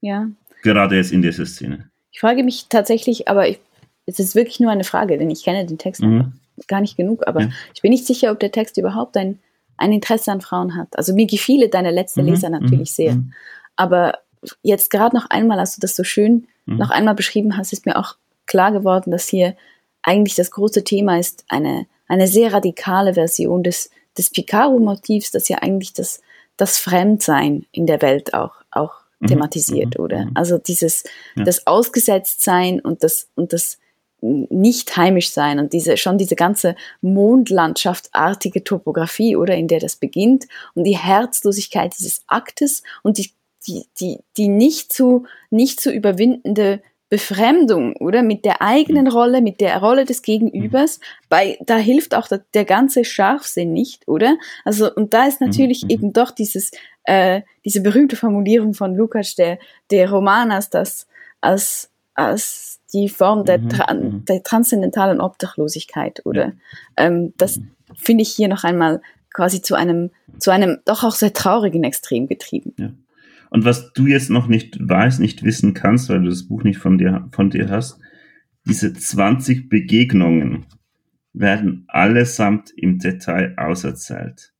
[0.00, 0.28] Ja.
[0.62, 1.90] Gerade jetzt in dieser Szene.
[2.10, 3.60] Ich frage mich tatsächlich, aber ich,
[4.06, 6.32] es ist wirklich nur eine Frage, denn ich kenne den Text mhm.
[6.68, 7.48] gar nicht genug, aber ja.
[7.74, 9.40] ich bin nicht sicher, ob der Text überhaupt ein,
[9.76, 10.96] ein Interesse an Frauen hat.
[10.96, 12.28] Also mir gefiele deine letzte mhm.
[12.28, 12.94] Leser natürlich mhm.
[12.94, 13.14] sehr.
[13.14, 13.32] Mhm.
[13.76, 14.18] Aber
[14.62, 16.76] jetzt gerade noch einmal, als du das so schön mhm.
[16.78, 18.16] noch einmal beschrieben hast, ist mir auch
[18.46, 19.56] klar geworden, dass hier
[20.04, 25.58] eigentlich das große Thema ist eine, eine sehr radikale Version des, des Picaro-Motivs, das ja
[25.58, 26.20] eigentlich das,
[26.56, 29.26] das Fremdsein in der Welt auch, auch mhm.
[29.28, 30.04] thematisiert, mhm.
[30.04, 30.24] oder?
[30.26, 30.30] Mhm.
[30.34, 31.44] Also dieses, ja.
[31.44, 33.78] das Ausgesetztsein und das, und das
[34.20, 40.46] nicht heimisch sein und diese, schon diese ganze mondlandschaftartige Topografie, oder, in der das beginnt
[40.74, 43.32] und die Herzlosigkeit dieses Aktes und die,
[43.66, 46.82] die, die, die nicht zu, nicht zu überwindende
[47.14, 48.24] Befremdung, oder?
[48.24, 50.98] Mit der eigenen Rolle, mit der Rolle des Gegenübers.
[51.28, 54.36] Bei, da hilft auch der, der ganze Scharfsinn nicht, oder?
[54.64, 55.90] Also, und da ist natürlich mhm.
[55.90, 56.72] eben doch dieses,
[57.04, 59.60] äh, diese berühmte Formulierung von Lukas, der,
[59.92, 61.06] der Roman als das,
[61.40, 64.24] als, als die Form der, mhm, Tra mhm.
[64.24, 66.46] der transzendentalen Obdachlosigkeit, oder?
[66.46, 66.52] Ja.
[66.96, 67.70] Ähm, das mhm.
[67.94, 69.00] finde ich hier noch einmal
[69.32, 70.10] quasi zu einem,
[70.40, 72.74] zu einem doch auch sehr traurigen Extrem getrieben.
[72.76, 72.90] Ja.
[73.54, 76.80] Und was du jetzt noch nicht weißt, nicht wissen kannst, weil du das Buch nicht
[76.80, 78.00] von dir, von dir hast,
[78.66, 80.66] diese 20 Begegnungen
[81.32, 84.52] werden allesamt im Detail auserzählt.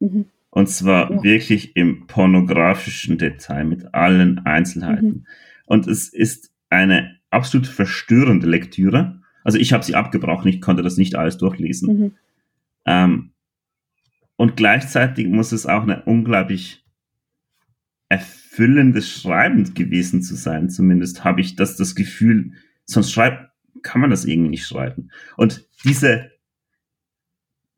[0.00, 0.24] Mhm.
[0.48, 1.22] Und zwar ja.
[1.22, 5.06] wirklich im pornografischen Detail mit allen Einzelheiten.
[5.06, 5.26] Mhm.
[5.66, 9.20] Und es ist eine absolut verstörende Lektüre.
[9.44, 11.98] Also ich habe sie abgebrochen, ich konnte das nicht alles durchlesen.
[11.98, 12.12] Mhm.
[12.86, 13.30] Ähm,
[14.36, 16.87] und gleichzeitig muss es auch eine unglaublich
[18.08, 20.70] erfüllendes Schreiben gewesen zu sein.
[20.70, 22.52] Zumindest habe ich das, das Gefühl,
[22.84, 23.50] sonst schreibt,
[23.82, 25.10] kann man das irgendwie nicht schreiben.
[25.36, 26.30] Und diese,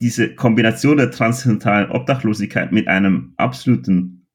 [0.00, 4.26] diese Kombination der transzendentalen Obdachlosigkeit mit einem absoluten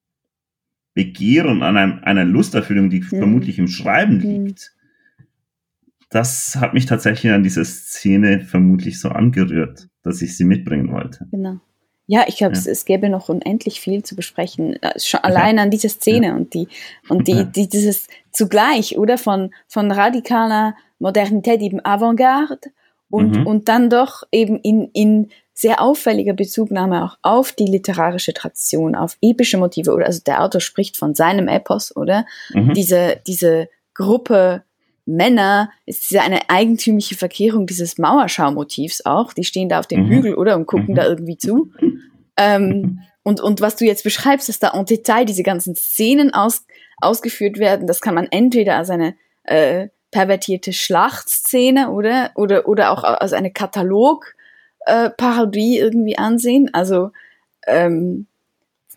[0.93, 3.05] Begehren an einem, einer Lusterfüllung, die mhm.
[3.05, 4.45] vermutlich im Schreiben mhm.
[4.45, 4.75] liegt,
[6.09, 11.27] das hat mich tatsächlich an dieser Szene vermutlich so angerührt, dass ich sie mitbringen wollte.
[11.31, 11.59] Genau.
[12.07, 12.59] Ja, ich glaube, ja.
[12.59, 16.35] es, es, gäbe noch unendlich viel zu besprechen, äh, schon allein an dieser Szene ja.
[16.35, 16.67] und die
[17.09, 22.69] und die, die dieses zugleich oder von von radikaler Modernität eben Avantgarde
[23.09, 23.47] und mhm.
[23.47, 29.17] und dann doch eben in in sehr auffälliger Bezugnahme auch auf die literarische Tradition, auf
[29.21, 32.25] epische Motive oder also der Autor spricht von seinem Epos, oder?
[32.53, 32.73] Mhm.
[32.73, 34.63] Diese diese Gruppe
[35.05, 39.33] Männer ist ja eine eigentümliche Verkehrung dieses Mauerschaumotivs auch.
[39.33, 40.09] Die stehen da auf dem mhm.
[40.09, 40.55] Hügel, oder?
[40.55, 40.95] Und gucken mhm.
[40.95, 41.71] da irgendwie zu.
[42.37, 46.65] Ähm, und, und was du jetzt beschreibst, dass da en Detail diese ganzen Szenen aus,
[47.01, 52.31] ausgeführt werden, das kann man entweder als eine äh, pervertierte Schlachtszene, oder?
[52.35, 56.69] Oder, oder auch als eine Katalog-Parodie äh, irgendwie ansehen.
[56.73, 57.11] Also,
[57.67, 58.25] ähm,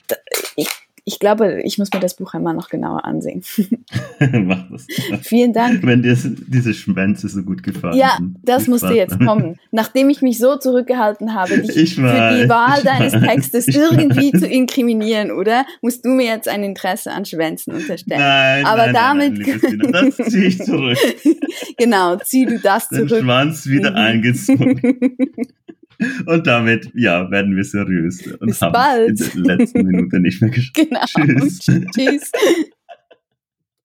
[0.08, 0.16] da,
[0.56, 0.68] ich
[1.08, 3.42] ich glaube, ich muss mir das Buch einmal noch genauer ansehen.
[4.20, 4.86] Mach das.
[5.22, 5.82] Vielen Dank.
[5.82, 7.96] Wenn dir diese Schwänze so gut gefallen.
[7.96, 9.56] Ja, das musste jetzt kommen.
[9.70, 15.30] Nachdem ich mich so zurückgehalten habe, dich für die Wahl deines Textes irgendwie zu inkriminieren,
[15.30, 15.64] oder?
[15.80, 18.20] Musst du mir jetzt ein Interesse an Schwänzen unterstellen.
[18.20, 19.62] Nein, Aber nein, damit.
[19.62, 20.98] Nein, nein, das ziehe ich zurück.
[21.78, 23.22] genau, zieh du das Den zurück.
[23.22, 23.96] Schwanz wieder mhm.
[23.96, 24.98] eingezogen.
[26.26, 29.20] Und damit, ja, werden wir seriös und Bis haben bald.
[29.34, 30.74] in der letzten Minute nicht mehr geschafft.
[30.74, 31.04] Genau.
[31.04, 31.58] Tschüss.
[31.94, 32.32] Tschüss.